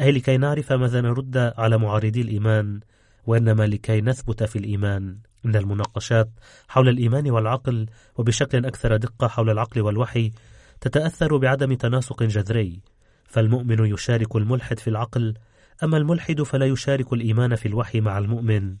أي 0.00 0.12
لكي 0.12 0.36
نعرف 0.36 0.72
ماذا 0.72 1.00
نرد 1.00 1.36
على 1.36 1.78
معارضي 1.78 2.20
الإيمان. 2.20 2.80
وإنما 3.26 3.66
لكي 3.66 4.00
نثبت 4.00 4.42
في 4.42 4.58
الإيمان. 4.58 5.18
إن 5.44 5.56
المناقشات 5.56 6.30
حول 6.68 6.88
الإيمان 6.88 7.30
والعقل 7.30 7.86
وبشكل 8.16 8.66
أكثر 8.66 8.96
دقة 8.96 9.28
حول 9.28 9.50
العقل 9.50 9.80
والوحي 9.80 10.32
تتأثر 10.80 11.36
بعدم 11.36 11.74
تناسق 11.74 12.22
جذري 12.22 12.80
فالمؤمن 13.24 13.86
يشارك 13.86 14.36
الملحد 14.36 14.78
في 14.78 14.90
العقل 14.90 15.34
أما 15.82 15.96
الملحد 15.96 16.42
فلا 16.42 16.66
يشارك 16.66 17.12
الإيمان 17.12 17.54
في 17.54 17.66
الوحي 17.66 18.00
مع 18.00 18.18
المؤمن. 18.18 18.76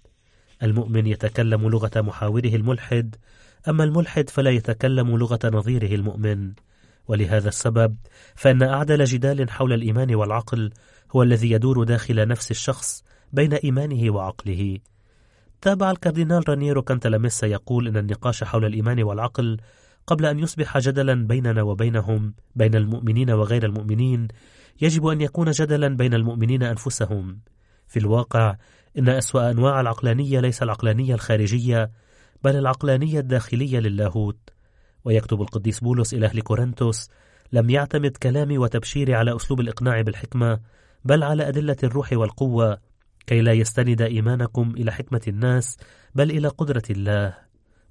المؤمن 0.62 1.06
يتكلم 1.06 1.68
لغة 1.68 2.00
محاوره 2.00 2.54
الملحد 2.54 3.16
أما 3.68 3.84
الملحد 3.84 4.30
فلا 4.30 4.50
يتكلم 4.50 5.16
لغة 5.16 5.38
نظيره 5.44 5.94
المؤمن. 5.94 6.52
ولهذا 7.08 7.48
السبب 7.48 7.96
فإن 8.34 8.62
أعدل 8.62 9.04
جدال 9.04 9.50
حول 9.50 9.72
الإيمان 9.72 10.14
والعقل 10.14 10.70
هو 11.16 11.22
الذي 11.22 11.50
يدور 11.50 11.84
داخل 11.84 12.28
نفس 12.28 12.50
الشخص 12.50 13.04
بين 13.32 13.52
إيمانه 13.52 14.14
وعقله. 14.14 14.78
تابع 15.60 15.90
الكاردينال 15.90 16.48
رانييرو 16.48 16.82
كانتلاميسا 16.82 17.46
يقول 17.46 17.88
إن 17.88 17.96
النقاش 17.96 18.44
حول 18.44 18.64
الإيمان 18.64 19.02
والعقل 19.02 19.56
قبل 20.06 20.26
أن 20.26 20.38
يصبح 20.38 20.78
جدلا 20.78 21.26
بيننا 21.26 21.62
وبينهم 21.62 22.34
بين 22.56 22.74
المؤمنين 22.74 23.30
وغير 23.30 23.64
المؤمنين 23.64 24.28
يجب 24.80 25.06
أن 25.06 25.20
يكون 25.20 25.50
جدلا 25.50 25.88
بين 25.88 26.14
المؤمنين 26.14 26.62
أنفسهم. 26.62 27.38
في 27.88 27.98
الواقع 27.98 28.56
إن 28.98 29.08
أسوأ 29.08 29.50
أنواع 29.50 29.80
العقلانية 29.80 30.40
ليس 30.40 30.62
العقلانية 30.62 31.14
الخارجية 31.14 31.90
بل 32.44 32.56
العقلانية 32.56 33.20
الداخلية 33.20 33.78
للاهوت. 33.78 34.38
ويكتب 35.04 35.42
القديس 35.42 35.80
بولس 35.80 36.14
إلى 36.14 36.26
أهل 36.26 36.40
كورنثوس 36.40 37.08
لم 37.52 37.70
يعتمد 37.70 38.16
كلامي 38.16 38.58
وتبشيري 38.58 39.14
على 39.14 39.36
أسلوب 39.36 39.60
الإقناع 39.60 40.00
بالحكمة 40.00 40.60
بل 41.04 41.22
على 41.22 41.48
أدلة 41.48 41.76
الروح 41.84 42.12
والقوة 42.12 42.78
كي 43.26 43.40
لا 43.40 43.52
يستند 43.52 44.02
إيمانكم 44.02 44.74
إلى 44.76 44.92
حكمة 44.92 45.20
الناس 45.28 45.76
بل 46.14 46.30
إلى 46.30 46.48
قدرة 46.48 46.82
الله. 46.90 47.34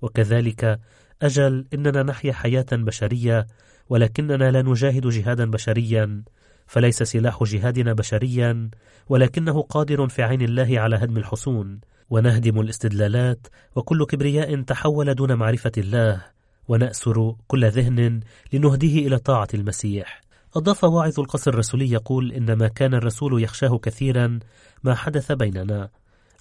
وكذلك 0.01 0.79
أجل 1.21 1.65
إننا 1.73 2.03
نحيا 2.03 2.33
حياة 2.33 2.65
بشرية 2.71 3.47
ولكننا 3.89 4.51
لا 4.51 4.61
نجاهد 4.61 5.07
جهادا 5.07 5.51
بشريا. 5.51 6.23
فليس 6.67 7.03
سلاح 7.03 7.43
جهادنا 7.43 7.93
بشريا 7.93 8.69
ولكنه 9.09 9.61
قادر 9.61 10.07
في 10.07 10.23
عين 10.23 10.41
الله 10.41 10.79
على 10.79 10.95
هدم 10.95 11.17
الحصون. 11.17 11.79
ونهدم 12.09 12.59
الاستدلالات 12.59 13.47
وكل 13.75 14.05
كبرياء 14.05 14.61
تحول 14.61 15.15
دون 15.15 15.33
معرفة 15.33 15.71
الله. 15.77 16.25
ونأسر 16.67 17.35
كل 17.47 17.65
ذهن 17.65 18.19
لنهديه 18.53 19.07
إلى 19.07 19.17
طاعة 19.17 19.47
المسيح. 19.53 20.24
أضاف 20.55 20.83
واعظ 20.83 21.19
القصر 21.19 21.51
الرسولي 21.51 21.91
يقول 21.91 22.31
إن 22.31 22.53
ما 22.53 22.67
كان 22.67 22.93
الرسول 22.93 23.43
يخشاه 23.43 23.77
كثيرا 23.77 24.39
ما 24.83 24.95
حدث 24.95 25.31
بيننا. 25.31 25.89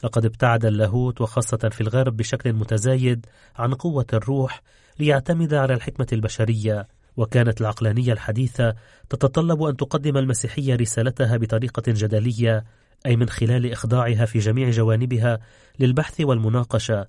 لقد 0.04 0.25
ابتعد 0.25 0.64
اللاهوت 0.64 1.21
وخاصة 1.21 1.56
في 1.56 1.80
الغرب 1.80 2.16
بشكل 2.16 2.52
متزايد 2.52 3.26
عن 3.56 3.75
قوة 3.75 4.06
الروح 4.12 4.62
ليعتمد 4.99 5.54
على 5.54 5.75
الحكمة 5.75 6.06
البشرية 6.12 6.88
وكانت 7.16 7.61
العقلانية 7.61 8.12
الحديثة 8.12 8.75
تتطلب 9.09 9.62
أن 9.62 9.76
تقدم 9.76 10.16
المسيحية 10.16 10.75
رسالتها 10.75 11.37
بطريقة 11.37 11.83
جدلية 11.88 12.64
أي 13.06 13.16
من 13.16 13.28
خلال 13.28 13.73
إخضاعها 13.73 14.25
في 14.25 14.38
جميع 14.38 14.71
جوانبها 14.71 15.38
للبحث 15.80 16.21
والمناقشة. 16.21 17.06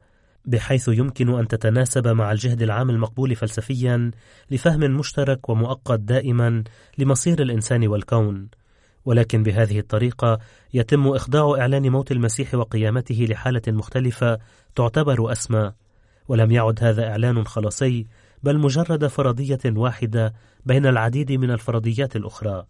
بحيث 0.47 0.87
يمكن 0.87 1.39
أن 1.39 1.47
تتناسب 1.47 2.07
مع 2.07 2.31
الجهد 2.31 2.61
العام 2.61 2.89
المقبول 2.89 3.35
فلسفيا 3.35 4.11
لفهم 4.51 4.79
مشترك 4.79 5.49
ومؤقت 5.49 5.99
دائما 5.99 6.63
لمصير 6.97 7.41
الإنسان 7.41 7.87
والكون. 7.87 8.49
ولكن 9.05 9.43
بهذه 9.43 9.79
الطريقة 9.79 10.39
يتم 10.73 11.07
إخضاع 11.07 11.61
إعلان 11.61 11.89
موت 11.91 12.11
المسيح 12.11 12.55
وقيامته 12.55 13.27
لحالة 13.29 13.61
مختلفة 13.67 14.39
تعتبر 14.75 15.31
أسمى. 15.31 15.71
ولم 16.27 16.51
يعد 16.51 16.83
هذا 16.83 17.09
إعلان 17.09 17.45
خلاصي 17.45 18.07
بل 18.43 18.57
مجرد 18.57 19.07
فرضية 19.07 19.59
واحدة 19.65 20.33
بين 20.65 20.85
العديد 20.85 21.31
من 21.31 21.51
الفرضيات 21.51 22.15
الأخرى. 22.15 22.65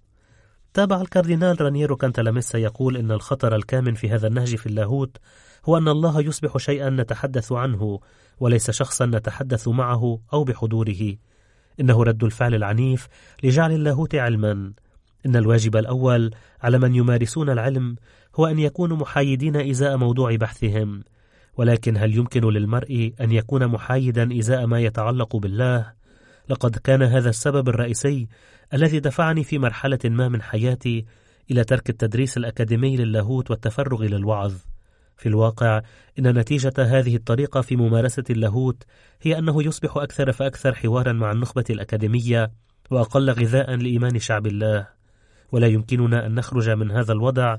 تابع 0.74 1.01
الكاردينال 1.01 1.62
رانييرو 1.62 1.96
كانتالاميسا 1.96 2.58
يقول 2.58 2.98
إن 2.98 3.12
الخطر 3.12 3.55
الكامن 3.55 3.94
في 3.94 4.10
هذا 4.10 4.27
النهج 4.27 4.55
في 4.55 4.65
اللاهوت 4.65 5.17
هو 5.65 5.77
أن 5.77 5.88
الله 5.88 6.22
يصبح 6.22 6.57
شيئا 6.57 6.89
نتحدث 6.89 7.51
عنه 7.51 8.00
وليس 8.39 8.72
شخصا 8.72 9.05
نتحدث 9.05 9.67
معه 9.67 10.19
أو 10.34 10.43
بحضوره 10.43 11.15
إنه 11.79 12.03
رد 12.03 12.24
الفعل 12.24 12.55
العنيف 12.55 13.07
لجعل 13.43 13.72
اللاهوت 13.72 14.15
علما 14.15 14.74
إن 15.25 15.36
الواجب 15.36 15.75
الأول 15.75 16.31
على 16.62 16.79
من 16.79 16.95
يمارسون 16.95 17.50
العلم 17.50 17.95
هو 18.36 18.45
أن 18.45 18.60
يكونوا 18.60 18.98
محايدين 18.98 19.55
إزاء 19.55 19.98
موضوع 19.98 20.36
بحثهم 20.36 21.03
ولكن 21.57 21.98
هل 21.98 22.17
يمكن 22.17 22.50
للمرء 22.50 23.13
أن 23.22 23.31
يكون 23.31 23.67
محايدا 23.67 24.39
إزاء 24.39 24.65
ما 24.65 24.79
يتعلق 24.79 25.36
بالله؟ 25.36 25.93
لقد 26.50 26.75
كان 26.75 27.03
هذا 27.03 27.29
السبب 27.29 27.69
الرئيسي 27.69 28.27
الذي 28.74 29.00
دفعني 29.00 29.43
في 29.43 29.60
مرحلة 29.60 30.00
ما 30.05 30.29
من 30.29 30.41
حياتي 30.41 31.05
إلى 31.51 31.63
ترك 31.63 31.89
التدريس 31.89 32.38
الأكاديمي 32.38 32.98
للاهوت 32.98 33.51
والتفرغ 33.51 34.03
للوعظ. 34.03 34.53
في 35.17 35.29
الواقع 35.29 35.81
إن 36.19 36.39
نتيجة 36.39 36.74
هذه 36.77 37.15
الطريقة 37.15 37.62
في 37.62 37.75
ممارسة 37.75 38.24
اللاهوت 38.29 38.84
هي 39.22 39.38
أنه 39.38 39.63
يصبح 39.63 39.98
أكثر 39.98 40.31
فأكثر 40.31 40.75
حوارا 40.75 41.13
مع 41.13 41.31
النخبة 41.31 41.65
الأكاديمية 41.69 42.51
وأقل 42.91 43.29
غذاء 43.29 43.75
لإيمان 43.75 44.19
شعب 44.19 44.48
الله. 44.48 44.88
ولا 45.51 45.67
يمكننا 45.67 46.25
أن 46.25 46.36
نخرج 46.36 46.69
من 46.69 46.91
هذا 46.91 47.13
الوضع 47.13 47.57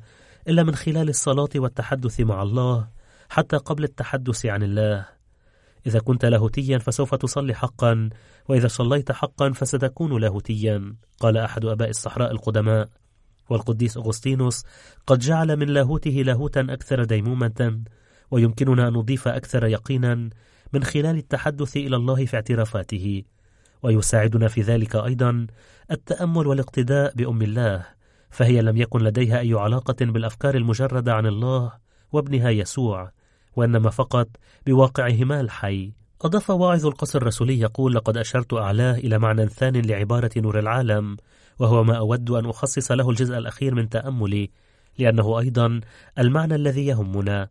إلا 0.49 0.63
من 0.63 0.75
خلال 0.75 1.09
الصلاة 1.09 1.49
والتحدث 1.57 2.21
مع 2.21 2.43
الله 2.43 2.89
حتى 3.29 3.57
قبل 3.57 3.85
التحدث 3.85 4.47
عن 4.47 4.63
الله 4.63 5.07
إذا 5.87 5.99
كنت 5.99 6.25
لاهوتيا 6.25 6.79
فسوف 6.79 7.15
تصلي 7.15 7.55
حقا 7.55 8.11
وإذا 8.49 8.69
صليت 8.69 9.13
حقا 9.13 9.53
فستكون 9.53 10.21
لاهوتيا 10.21 10.95
قال 11.21 11.37
أحد 11.37 11.65
أباء 11.65 11.91
الصحراء 11.91 12.31
القدماء 12.31 12.89
والقديس 13.51 13.97
أغسطينوس 13.97 14.65
قد 15.07 15.19
جعل 15.19 15.57
من 15.57 15.67
لاهوته 15.67 16.11
لاهوتا 16.11 16.61
أكثر 16.61 17.05
ديمومة 17.05 17.81
ويمكننا 18.31 18.89
أن 18.89 18.93
نضيف 18.93 19.29
أكثر 19.29 19.67
يقينا 19.67 20.31
من 20.73 20.85
خلال 20.85 21.17
التحدث 21.17 21.77
إلى 21.77 21.97
الله 21.97 22.27
في 22.27 22.37
اعترافاته. 22.37 23.23
ويساعدنا 23.83 24.49
في 24.49 24.61
ذلك 24.61 24.97
أيضا 24.97 25.47
التأمل 25.91 26.47
والاقتداء 26.47 27.15
بأم 27.15 27.43
الله 27.43 27.87
فهي 28.31 28.63
لم 28.63 28.77
يكن 28.77 29.01
لديها 29.01 29.39
أي 29.41 29.55
علاقة 29.55 29.97
بالأفكار 30.01 30.55
المجردة 30.55 31.15
عن 31.15 31.27
الله 31.27 31.73
وابنها 32.13 32.51
يسوع 32.51 33.11
وإنما 33.57 33.91
فقط 33.91 34.29
بواقعهما 34.67 35.41
الحي. 35.41 35.93
أضاف 36.23 36.51
واعظ 36.51 36.87
القصر 36.87 37.19
الرسولي 37.19 37.61
يقول 37.61 37.95
لقد 37.95 38.17
أشرت 38.17 38.55
أعلاه 38.55 38.95
إلى 38.95 39.19
معنى 39.19 39.49
ثان 39.49 39.77
لعبارة 39.77 40.31
نور 40.37 40.59
العالم 40.59 41.17
وهو 41.59 41.85
ما 41.85 41.99
أود 41.99 42.31
أن 42.31 42.47
أخصص 42.47 42.93
له 42.93 43.11
الجزء 43.11 43.39
الأخير 43.39 43.75
من 43.75 43.89
تأملي 43.89 44.51
لأنه 44.99 45.39
أيضا 45.39 45.81
المعنى 46.19 46.55
الذي 46.55 46.87
يهمنا. 46.87 47.49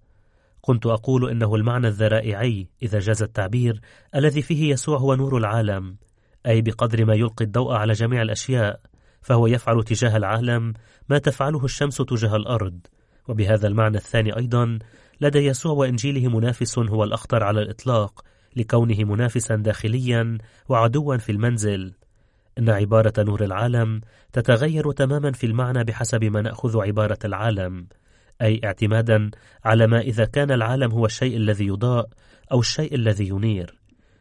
كنت 0.61 0.85
أقول 0.85 1.29
إنه 1.29 1.55
المعنى 1.55 1.87
الذرائعي 1.87 2.67
إذا 2.83 2.99
جاز 2.99 3.23
التعبير 3.23 3.81
الذي 4.15 4.41
فيه 4.41 4.71
يسوع 4.71 4.97
هو 4.97 5.15
نور 5.15 5.37
العالم 5.37 5.95
أي 6.47 6.61
بقدر 6.61 7.05
ما 7.05 7.13
يلقي 7.13 7.45
الضوء 7.45 7.73
على 7.73 7.93
جميع 7.93 8.21
الأشياء 8.21 8.79
فهو 9.21 9.47
يفعل 9.47 9.83
تجاه 9.83 10.17
العالم 10.17 10.73
ما 11.09 11.17
تفعله 11.17 11.65
الشمس 11.65 11.97
تجاه 11.97 12.35
الأرض. 12.35 12.79
وبهذا 13.27 13.67
المعنى 13.67 13.97
الثاني 13.97 14.37
أيضا 14.37 14.79
لدى 15.21 15.39
يسوع 15.39 15.73
وإنجيله 15.73 16.29
منافس 16.29 16.79
هو 16.79 17.03
الأخطر 17.03 17.43
على 17.43 17.61
الإطلاق 17.61 18.25
لكونه 18.55 19.03
منافسا 19.03 19.55
داخليا 19.55 20.37
وعدوا 20.69 21.17
في 21.17 21.31
المنزل. 21.31 21.93
إن 22.59 22.69
عبارة 22.69 23.13
نور 23.17 23.43
العالم 23.43 24.01
تتغير 24.33 24.91
تماما 24.91 25.31
في 25.31 25.45
المعنى 25.45 25.83
بحسب 25.83 26.23
ما 26.23 26.41
نأخذ 26.41 26.81
عبارة 26.81 27.19
العالم 27.25 27.87
أي 28.41 28.61
اعتمادا 28.63 29.31
على 29.65 29.87
ما 29.87 29.99
إذا 29.99 30.25
كان 30.25 30.51
العالم 30.51 30.91
هو 30.91 31.05
الشيء 31.05 31.37
الذي 31.37 31.67
يضاء 31.67 32.09
أو 32.51 32.59
الشيء 32.59 32.95
الذي 32.95 33.27
ينير. 33.27 33.75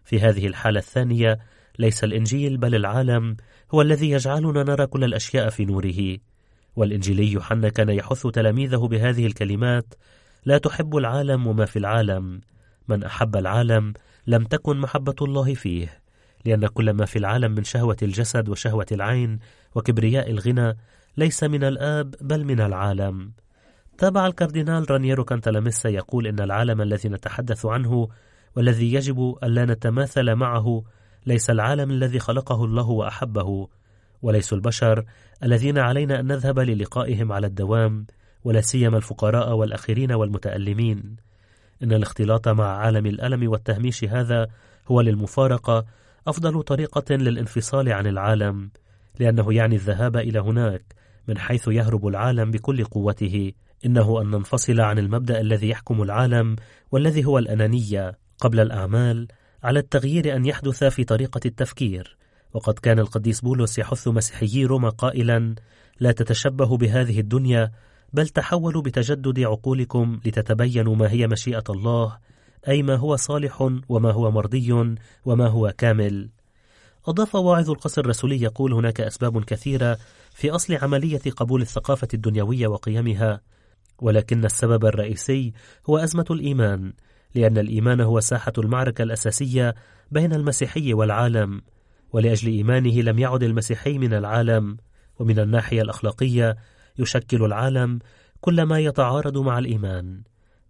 في 0.05 0.21
هذه 0.21 0.47
الحالة 0.47 0.79
الثانية 0.79 1.39
ليس 1.79 2.05
الإنجيل 2.05 2.57
بل 2.57 2.75
العالم 2.75 3.37
هو 3.75 3.83
الذي 3.83 4.11
يجعلنا 4.11 4.63
نرى 4.63 4.87
كل 4.87 5.05
الأشياء 5.05 5.51
في 5.51 5.65
نوره. 5.65 6.17
والإنجيلي 6.77 7.33
يوحنا 7.33 7.69
كان 7.69 7.89
يحث 7.89 8.27
تلاميذه 8.27 8.89
بهذه 8.89 9.27
الكلمات 9.27 9.95
لا 10.45 10.59
تحب 10.59 10.97
العالم 10.97 11.47
وما 11.47 11.65
في 11.65 11.79
العالم 11.79 12.41
من 12.89 13.05
أحب 13.05 13.37
العالم 13.37 13.93
لم 14.27 14.45
تكن 14.45 14.81
محبة 14.81 15.15
الله 15.23 15.55
فيه. 15.55 16.04
لأن 16.45 16.67
كل 16.67 16.91
ما 16.91 17.05
في 17.05 17.19
العالم 17.19 17.53
من 17.53 17.65
شهوة 17.65 17.97
الجسد 18.03 18.49
وشهوة 18.49 18.87
العين 18.93 19.39
وكبرياء 19.75 20.31
الغنى 20.31 20.77
ليس 21.17 21.45
من 21.45 21.65
الآب 21.65 22.15
بل 22.21 22.45
من 22.45 22.61
العالم. 22.61 23.33
تابع 23.99 24.27
الكاردينال 24.27 24.91
رانييرو 24.91 25.25
كانتالاميسا 25.25 25.89
يقول 25.89 26.27
إن 26.27 26.41
العالم 26.41 26.81
الذي 26.81 27.09
نتحدث 27.09 27.67
عنه 27.67 28.09
والذي 28.57 28.93
يجب 28.95 29.37
ألا 29.43 29.65
نتماثل 29.65 30.35
معه 30.35 30.85
ليس 31.27 31.51
العالم 31.51 31.91
الذي 31.91 32.19
خلقه 32.19 32.65
الله 32.65 32.91
وأحبه 32.91 33.69
وليس 34.23 34.53
البشر 34.53 35.05
الذين 35.43 35.79
علينا 35.79 36.21
أن 36.21 36.27
نذهب 36.27 36.59
للقائهم 36.59 37.33
على 37.33 37.47
الدوام 37.47 38.07
ولا 38.45 38.61
سيما 38.61 38.97
الفقراء 38.97 39.53
والأخرين 39.53 40.13
والمتألمين. 40.13 41.17
إن 41.83 41.93
الاختلاط 41.93 42.49
مع 42.49 42.77
عالم 42.77 43.07
الألم 43.07 43.51
والتهميش 43.51 44.05
هذا 44.05 44.49
هو 44.89 45.01
للمفارقة 45.01 45.85
أفضل 46.27 46.63
طريقة 46.63 47.15
للانفصال 47.15 47.93
عن 47.93 48.07
العالم 48.07 48.71
لأنه 49.19 49.55
يعني 49.55 49.77
الذهاب 49.77 50.17
إلى 50.17 50.41
هناك 50.41 50.85
من 51.29 51.39
حيث 51.39 51.69
يهرب 51.69 52.07
العالم 52.07 52.51
بكل 52.51 52.85
قوته. 52.85 53.53
إنه 53.87 54.23
أن 54.23 54.31
ننفصل 54.31 54.81
عن 54.81 54.99
المبدأ 54.99 55.41
الذي 55.41 55.69
يحكم 55.69 56.03
العالم 56.03 56.57
والذي 56.93 57.25
هو 57.25 57.39
الأنانية 57.39 58.19
قبل 58.39 58.61
الأعمال 58.61 59.29
على 59.63 59.79
التغيير 59.79 60.37
أن 60.37 60.47
يحدث 60.47 60.85
في 60.85 61.05
طريقة 61.05 61.41
التفكير. 61.47 62.17
وقد 62.55 62.75
كان 62.75 62.99
القديس 62.99 63.41
بولس 63.41 63.79
يحث 63.79 64.09
مسيحيي 64.09 64.65
روما 64.65 64.89
قائلا 64.89 65.55
لا 66.01 66.13
تتشبهوا 66.13 66.77
بهذه 66.77 67.21
الدنيا 67.21 67.71
بل 68.13 68.29
تحولوا 68.29 68.83
بتجدد 68.83 69.41
عقولكم 69.41 70.21
لتتبينوا 70.27 70.97
ما 70.97 71.11
هي 71.11 71.27
مشيئة 71.27 71.65
الله 71.71 72.19
أي 72.69 72.83
ما 72.83 72.97
هو 72.97 73.17
صالح 73.17 73.71
وما 73.89 74.11
هو 74.11 74.31
مرضي 74.31 74.97
وما 75.25 75.47
هو 75.47 75.75
كامل. 75.79 76.31
أضاف 77.07 77.35
واعظ 77.35 77.71
القصر 77.71 78.01
الرسولي 78.01 78.43
يقول 78.43 78.73
هناك 78.73 79.01
أسباب 79.01 79.45
كثيرة 79.45 79.99
في 80.35 80.51
أصل 80.51 80.75
عملية 80.75 81.21
قبول 81.37 81.63
الثقافة 81.63 82.09
الدنيوية 82.15 82.67
وقيمها 82.67 83.41
ولكن 83.99 84.45
السبب 84.45 84.85
الرئيسي 84.85 85.53
هو 85.91 85.99
أزمة 85.99 86.25
الإيمان 86.31 86.93
لأن 87.35 87.59
الإيمان 87.59 88.01
هو 88.01 88.21
ساحة 88.21 88.53
المعركة 88.59 89.03
الأساسية 89.03 89.75
بين 90.11 90.33
المسيحي 90.33 90.95
والعالم 90.95 91.63
ولأجل 92.13 92.49
إيمانه 92.49 93.01
لم 93.03 93.19
يعد 93.19 93.43
المسيحي 93.43 93.99
من 93.99 94.15
العالم 94.15 94.77
ومن 95.19 95.39
الناحية 95.39 95.83
الأخلاقية 95.83 96.57
يشكل 96.99 97.45
العالم 97.45 97.99
كل 98.41 98.63
ما 98.63 98.79
يتعارض 98.79 99.39
مع 99.39 99.59
الإيمان. 99.59 100.23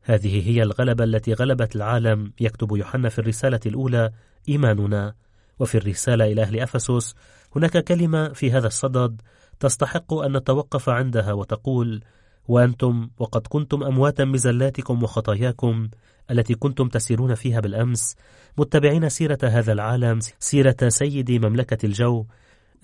هذه 0.05 0.51
هي 0.51 0.63
الغلبة 0.63 1.05
التي 1.05 1.33
غلبت 1.33 1.77
العالم 1.77 2.33
يكتب 2.41 2.77
يوحنا 2.77 3.09
في 3.09 3.19
الرسالة 3.19 3.61
الأولى 3.67 4.11
إيماننا. 4.49 5.15
وفي 5.59 5.79
الرسالة 5.79 6.25
إلى 6.25 6.43
أهل 6.43 6.61
أفسس 6.61 7.15
هناك 7.57 7.85
كلمة 7.85 8.29
في 8.29 8.53
هذا 8.53 8.67
الصدد 8.67 9.21
تستحق 9.61 10.15
أن 10.15 10.37
نتوقف 10.37 10.89
عندها 10.89 11.33
وتقول 11.33 12.01
وأنتم 12.49 13.11
وقد 13.19 13.47
كنتم 13.47 13.83
أمواتا 13.83 14.25
بزلاتكم 14.25 15.03
وخطاياكم 15.03 15.89
التي 16.31 16.55
كنتم 16.55 16.89
تسيرون 16.89 17.35
فيها 17.35 17.61
بالأمس 17.61 18.17
متبعين 18.59 19.09
سيرة 19.09 19.39
هذا 19.43 19.73
العالم 19.73 20.19
سيرة 20.39 20.77
سيد 20.89 21.31
مملكة 21.31 21.87
الجو 21.87 22.27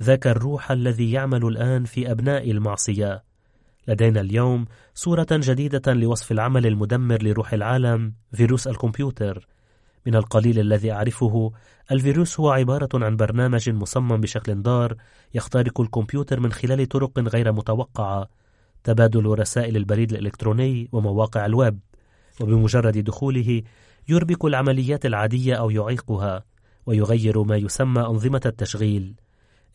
ذاك 0.02 0.26
الروح 0.26 0.70
الذي 0.70 1.12
يعمل 1.12 1.46
الآن 1.46 1.84
في 1.84 2.10
أبناء 2.10 2.50
المعصية. 2.50 3.29
لدينا 3.90 4.20
اليوم 4.20 4.64
صورة 4.94 5.26
جديدة 5.32 5.92
لوصف 5.92 6.32
العمل 6.32 6.66
المدمر 6.66 7.22
لروح 7.22 7.52
العالم 7.52 8.12
فيروس 8.32 8.68
الكمبيوتر. 8.68 9.48
من 10.06 10.14
القليل 10.14 10.58
الذي 10.58 10.92
أعرفه 10.92 11.52
الفيروس 11.92 12.40
هو 12.40 12.50
عبارة 12.50 12.88
عن 12.94 13.16
برنامج 13.16 13.70
مصمم 13.70 14.16
بشكل 14.20 14.62
دار 14.62 14.96
يخترق 15.34 15.80
الكمبيوتر 15.80 16.40
من 16.40 16.52
خلال 16.52 16.86
طرق 16.86 17.18
غير 17.18 17.52
متوقعة 17.52 18.28
تبادل 18.84 19.26
رسائل 19.26 19.76
البريد 19.76 20.12
الإلكتروني 20.12 20.88
ومواقع 20.92 21.46
الويب. 21.46 21.78
وبمجرد 22.40 22.98
دخوله 22.98 23.62
يربك 24.08 24.44
العمليات 24.44 25.06
العادية 25.06 25.54
أو 25.54 25.70
يعيقها 25.70 26.44
ويغير 26.86 27.42
ما 27.42 27.56
يسمى 27.56 28.00
أنظمة 28.00 28.40
التشغيل. 28.46 29.14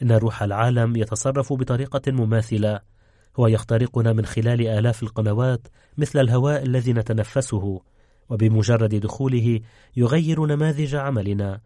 إن 0.02 0.12
روح 0.12 0.44
العالم 0.44 0.96
يتصرف 0.96 1.54
بطريقة 1.54 2.12
مماثلة. 2.12 2.95
هو 3.36 3.48
يخترقنا 3.48 4.14
من 4.14 4.26
خلال 4.26 4.68
آلاف 4.68 5.04
القنوات 5.04 5.68
مثل 5.98 6.20
الهواء 6.20 6.64
الذي 6.64 6.94
نتنفسه 6.94 7.82
وبمجرد 8.30 8.96
دخوله 8.96 9.60
يغير 9.98 10.46
نماذج 10.46 10.96
عملنا 10.96 11.60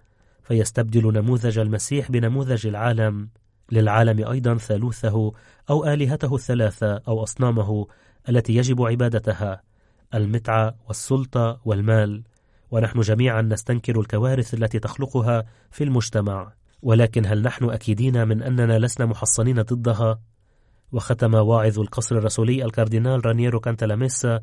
فيستبدل 0.43 1.13
نموذج 1.13 1.59
المسيح 1.59 2.11
بنموذج 2.11 2.67
العالم. 2.67 3.29
للعالم 3.71 4.27
أيضا 4.27 4.57
ثالوثه 4.57 5.31
أو 5.69 5.85
آلهته 5.85 6.35
الثلاثة 6.35 7.01
أو 7.07 7.23
أصنامه 7.23 7.87
التي 8.29 8.55
يجب 8.55 8.81
عبادتها 8.81 9.61
المتعة 10.13 10.75
والسلطة 10.87 11.59
والمال. 11.65 12.23
ونحن 12.71 12.99
جميعا 12.99 13.41
نستنكر 13.41 13.99
الكوارث 13.99 14.53
التي 14.53 14.79
تخلقها 14.79 15.45
في 15.71 15.83
المجتمع. 15.83 16.53
ولكن 16.81 17.25
هل 17.25 17.41
نحن 17.41 17.69
أكيدين 17.69 18.27
من 18.27 18.43
أننا 18.43 18.79
لسنا 18.79 19.05
محصنين 19.05 19.61
ضدها؟ 19.61 20.19
وختم 20.91 21.33
واعظ 21.33 21.79
القصر 21.79 22.17
الرسولي 22.17 22.65
الكاردينال 22.65 23.25
رانييرو 23.25 23.59
كانتالاميسا 23.59 24.39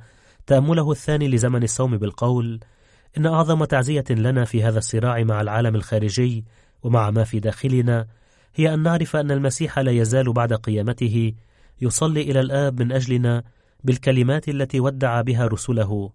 تأمله 0.47 0.91
الثاني 0.91 1.29
لزمن 1.29 1.63
الصوم 1.63 1.97
بالقول 1.97 2.61
إن 3.19 3.27
أعظم 3.27 3.65
تعزية 3.65 4.05
لنا 4.11 4.45
في 4.45 4.63
هذا 4.63 4.79
الصراع 4.79 5.23
مع 5.23 5.41
العالم 5.41 5.75
الخارجي 5.75 6.45
ومع 6.83 7.11
ما 7.11 7.25
في 7.25 7.41
داخلنا 7.41 8.07
هي 8.55 8.75
أن 8.75 8.83
نعرف 8.83 9.17
أن 9.17 9.31
المسيح 9.31 9.79
لا 9.79 9.93
يزال 9.93 10.33
بعد 10.33 10.53
قيامته 10.53 11.33
يصلي 11.81 12.21
إلى 12.21 12.41
الآب 12.41 12.83
من 12.83 12.93
أجلنا 12.93 13.43
بالكلمات 13.85 14.49
التي 14.49 14.81
ودع 14.81 15.21
بها 15.21 15.47
رسله. 15.47 16.11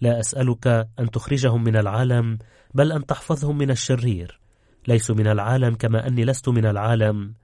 لا 0.00 0.20
أسألك 0.20 0.66
أن 0.98 1.10
تخرجهم 1.10 1.64
من 1.64 1.76
العالم 1.76 2.38
بل 2.74 2.92
أن 2.92 3.06
تحفظهم 3.06 3.58
من 3.58 3.70
الشرير. 3.70 4.40
ليسوا 4.88 5.14
من 5.14 5.26
العالم 5.26 5.74
كما 5.74 6.06
أني 6.06 6.24
لست 6.24 6.48
من 6.48 6.66
العالم. 6.66 7.34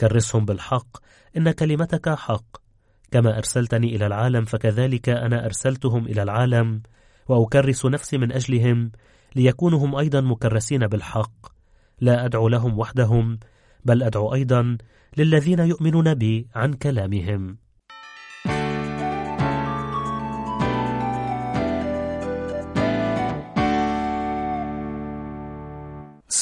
كرسهم 0.00 0.44
بالحق 0.44 0.96
إن 1.36 1.50
كلمتك 1.50 2.08
حق. 2.08 2.62
كما 3.10 3.38
أرسلتني 3.38 3.96
إلى 3.96 4.06
العالم 4.06 4.44
فكذلك 4.44 5.08
أنا 5.08 5.44
أرسلتهم 5.44 6.06
إلى 6.06 6.22
العالم 6.22 6.82
وأكرس 7.28 7.86
نفسي 7.86 8.18
من 8.18 8.32
أجلهم 8.32 8.92
ليكونوا 9.36 9.78
هم 9.78 9.96
أيضا 9.96 10.20
مكرسين 10.20 10.86
بالحق. 10.86 11.46
لا 12.00 12.24
أدعو 12.24 12.48
لهم 12.48 12.78
وحدهم 12.78 13.38
بل 13.84 14.02
أدعو 14.02 14.34
أيضا 14.34 14.78
للذين 15.16 15.58
يؤمنون 15.58 16.14
بي 16.14 16.48
عن 16.54 16.72
كلامهم. 16.72 17.61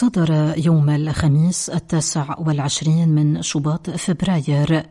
صدر 0.01 0.55
يوم 0.57 0.91
الخميس 0.91 1.71
التاسع 1.71 2.39
والعشرين 2.39 3.09
من 3.09 3.43
شباط 3.43 3.91
فبراير 3.91 4.83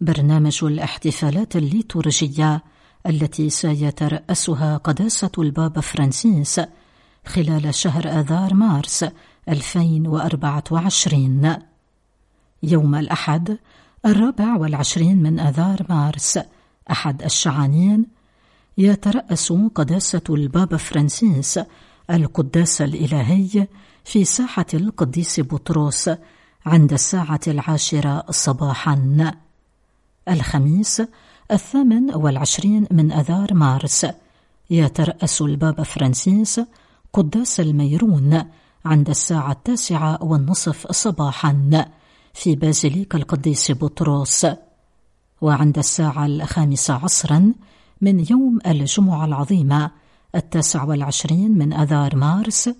برنامج 0.00 0.58
الاحتفالات 0.62 1.56
الليتورجية 1.56 2.64
التي 3.06 3.50
سيترأسها 3.50 4.76
قداسة 4.76 5.30
البابا 5.38 5.80
فرانسيس 5.80 6.60
خلال 7.26 7.74
شهر 7.74 8.08
آذار 8.08 8.54
مارس 8.54 9.04
2024 9.48 11.56
يوم 12.62 12.94
الأحد 12.94 13.58
الرابع 14.06 14.56
والعشرين 14.56 15.22
من 15.22 15.40
آذار 15.40 15.86
مارس 15.88 16.38
أحد 16.90 17.22
الشعانين 17.22 18.06
يترأس 18.78 19.52
قداسة 19.52 20.22
البابا 20.30 20.76
فرانسيس 20.76 21.60
القداس 22.10 22.82
الإلهي 22.82 23.66
في 24.08 24.24
ساحة 24.24 24.66
القديس 24.74 25.40
بطرس 25.40 26.10
عند 26.66 26.92
الساعة 26.92 27.40
العاشرة 27.46 28.24
صباحا. 28.30 29.32
الخميس 30.28 31.02
الثامن 31.50 32.14
والعشرين 32.14 32.86
من 32.90 33.12
أذار 33.12 33.54
مارس. 33.54 34.06
يترأس 34.70 35.42
البابا 35.42 35.82
فرانسيس 35.82 36.60
قداس 37.12 37.60
الميرون 37.60 38.44
عند 38.84 39.08
الساعة 39.08 39.52
التاسعة 39.52 40.18
والنصف 40.22 40.92
صباحا 40.92 41.84
في 42.34 42.54
بازيليك 42.54 43.14
القديس 43.14 43.72
بطرس 43.72 44.46
وعند 45.40 45.78
الساعة 45.78 46.26
الخامسة 46.26 46.94
عصرا 46.94 47.52
من 48.00 48.26
يوم 48.30 48.58
الجمعة 48.66 49.24
العظيمة 49.24 49.90
التاسع 50.34 50.84
والعشرين 50.84 51.58
من 51.58 51.72
أذار 51.72 52.16
مارس 52.16 52.70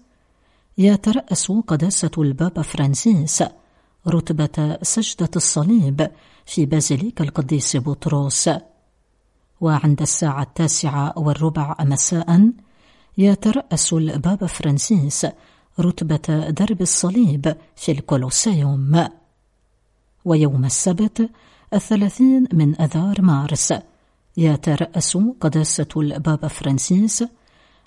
يترأس 0.78 1.52
قداسة 1.52 2.10
البابا 2.18 2.62
فرانسيس 2.62 3.44
رتبة 4.08 4.78
سجدة 4.82 5.30
الصليب 5.36 6.10
في 6.46 6.66
بازيليك 6.66 7.20
القديس 7.20 7.76
بطرس 7.76 8.50
وعند 9.60 10.02
الساعة 10.02 10.42
التاسعة 10.42 11.18
والربع 11.18 11.76
مساء 11.80 12.52
يترأس 13.18 13.92
البابا 13.92 14.46
فرانسيس 14.46 15.26
رتبة 15.80 16.50
درب 16.50 16.82
الصليب 16.82 17.56
في 17.76 17.92
الكولوسيوم. 17.92 19.08
ويوم 20.24 20.64
السبت 20.64 21.30
الثلاثين 21.74 22.48
من 22.52 22.80
أذار 22.80 23.22
مارس 23.22 23.74
يترأس 24.36 25.16
قداسة 25.40 25.88
البابا 25.96 26.48
فرانسيس 26.48 27.24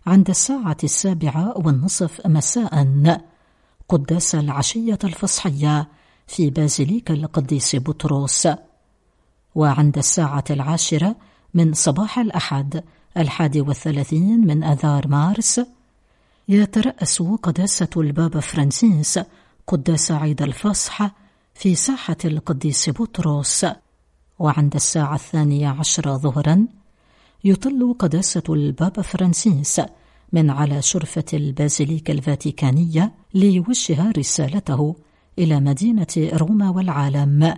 عند 0.07 0.29
الساعة 0.29 0.77
السابعة 0.83 1.57
والنصف 1.57 2.27
مساء. 2.27 3.21
قداس 3.89 4.35
العشية 4.35 4.99
الفصحية 5.03 5.87
في 6.27 6.49
بازيليك 6.49 7.11
القديس 7.11 7.75
بطرس. 7.75 8.47
وعند 9.55 9.97
الساعة 9.97 10.43
العاشرة 10.49 11.15
من 11.53 11.73
صباح 11.73 12.19
الأحد 12.19 12.83
الحادي 13.17 13.61
والثلاثين 13.61 14.47
من 14.47 14.63
أذار 14.63 15.07
مارس 15.07 15.61
يترأس 16.47 17.21
قداسة 17.21 17.89
البابا 17.97 18.39
فرانسيس 18.39 19.19
قداس 19.67 20.11
عيد 20.11 20.41
الفصح 20.41 21.11
في 21.53 21.75
ساحة 21.75 22.17
القديس 22.25 22.89
بطرس. 22.89 23.65
وعند 24.39 24.75
الساعة 24.75 25.15
الثانية 25.15 25.67
عشرة 25.67 26.17
ظهرا 26.17 26.67
يطل 27.43 27.95
قداسة 27.99 28.43
البابا 28.49 29.01
فرانسيس 29.01 29.81
من 30.33 30.49
على 30.49 30.81
شرفة 30.81 31.25
البازيليكا 31.33 32.13
الفاتيكانية 32.13 33.11
ليوجه 33.33 34.11
رسالته 34.11 34.95
إلى 35.39 35.59
مدينة 35.59 36.07
روما 36.17 36.69
والعالم 36.69 37.53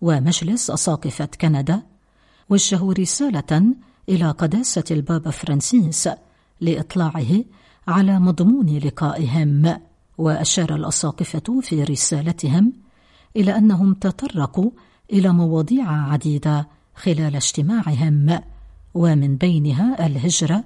ومجلس 0.00 0.70
أساقفة 0.70 1.28
كندا 1.40 1.82
وجهوا 2.50 2.92
رسالة 2.92 3.74
إلى 4.08 4.30
قداسة 4.30 4.84
البابا 4.90 5.30
فرانسيس 5.30 6.08
لإطلاعه 6.60 7.44
على 7.88 8.18
مضمون 8.18 8.78
لقائهم 8.78 9.80
وأشار 10.18 10.74
الأساقفة 10.74 11.60
في 11.60 11.84
رسالتهم 11.84 12.72
إلى 13.36 13.56
أنهم 13.56 13.94
تطرقوا 13.94 14.70
إلى 15.12 15.32
مواضيع 15.32 15.90
عديدة 15.90 16.68
خلال 16.94 17.36
اجتماعهم 17.36 18.40
ومن 18.94 19.36
بينها 19.36 20.06
الهجرة 20.06 20.64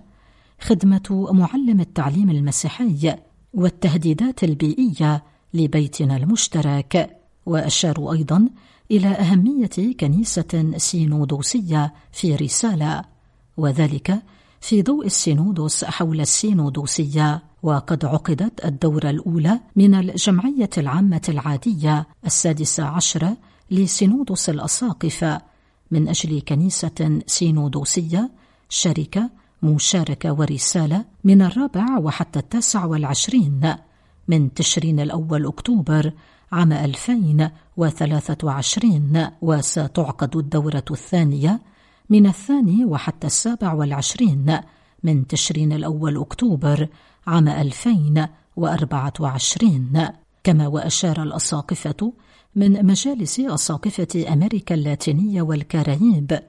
خدمة 0.61 1.29
معلم 1.33 1.81
التعليم 1.81 2.31
المسيحي 2.31 3.17
والتهديدات 3.55 4.45
البيئية 4.45 5.25
لبيتنا 5.55 6.17
المشترك 6.17 7.21
وأشاروا 7.47 8.13
أيضا 8.13 8.49
إلى 8.91 9.09
أهمية 9.09 9.97
كنيسة 10.01 10.73
سينودوسية 10.77 11.95
في 12.13 12.37
رسالة 12.37 13.05
وذلك 13.57 14.23
في 14.61 14.83
ضوء 14.83 15.07
السينودوس 15.07 15.85
حول 15.85 16.21
السينودوسية 16.21 17.43
وقد 17.63 18.05
عقدت 18.05 18.65
الدورة 18.65 19.11
الأولى 19.11 19.61
من 19.77 19.95
الجمعية 19.95 20.71
العامة 20.79 21.23
العادية 21.29 22.07
السادسة 22.27 22.85
عشرة 22.85 23.37
لسينودوس 23.71 24.49
الأساقفة 24.49 25.41
من 25.91 26.09
أجل 26.09 26.43
كنيسة 26.49 27.21
سينودوسية 27.27 28.31
شركة 28.69 29.31
مشاركة 29.63 30.33
ورسالة 30.33 31.05
من 31.25 31.43
الرابع 31.43 31.99
وحتى 31.99 32.39
التاسع 32.39 32.85
والعشرين 32.85 33.75
من 34.29 34.55
تشرين 34.55 35.01
الأول 35.01 35.47
أكتوبر 35.47 36.13
عام 36.53 36.73
2023 36.73 39.27
وستعقد 39.43 40.37
الدورة 40.37 40.85
الثانية 40.91 41.61
من 42.11 42.27
الثاني 42.27 42.85
وحتى 42.85 43.27
السابع 43.27 43.73
والعشرين 43.73 44.59
من 45.03 45.27
تشرين 45.27 45.73
الأول 45.73 46.21
أكتوبر 46.21 46.89
عام 47.27 47.49
2024 47.49 50.09
كما 50.45 50.67
وأشار 50.67 51.23
الأساقفة 51.23 52.13
من 52.59 52.87
مجالس 52.87 53.41
أساقفة 53.41 54.33
أمريكا 54.33 54.75
اللاتينية 54.75 55.43
والكاريب 55.43 56.41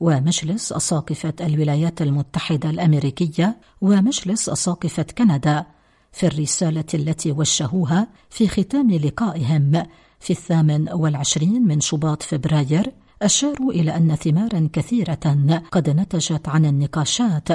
ومجلس 0.00 0.72
أساقفة 0.72 1.32
الولايات 1.40 2.02
المتحدة 2.02 2.70
الأمريكية 2.70 3.56
ومجلس 3.80 4.48
أساقفة 4.48 5.06
كندا 5.18 5.66
في 6.12 6.26
الرسالة 6.26 6.84
التي 6.94 7.32
وجهوها 7.32 8.08
في 8.30 8.48
ختام 8.48 8.90
لقائهم 8.90 9.86
في 10.20 10.30
الثامن 10.30 10.92
والعشرين 10.92 11.62
من 11.62 11.80
شباط 11.80 12.22
فبراير 12.22 12.92
أشاروا 13.22 13.72
إلى 13.72 13.96
أن 13.96 14.14
ثمارا 14.14 14.68
كثيرة 14.72 15.62
قد 15.72 15.90
نتجت 15.90 16.48
عن 16.48 16.66
النقاشات 16.66 17.48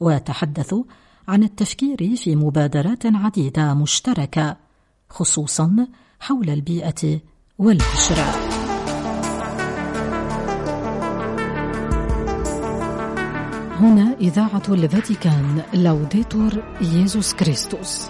وتحدثوا 0.00 0.84
عن 1.28 1.42
التفكير 1.42 2.16
في 2.16 2.36
مبادرات 2.36 3.06
عديدة 3.06 3.74
مشتركة 3.74 4.56
خصوصا 5.10 5.86
حول 6.20 6.50
البيئة 6.50 7.20
والهجرة 7.58 8.56
هنا 13.80 14.16
إذاعة 14.20 14.62
الفاتيكان 14.68 15.62
لوديتور 15.74 16.52
ييزوس 16.80 17.34
كريستوس 17.34 18.08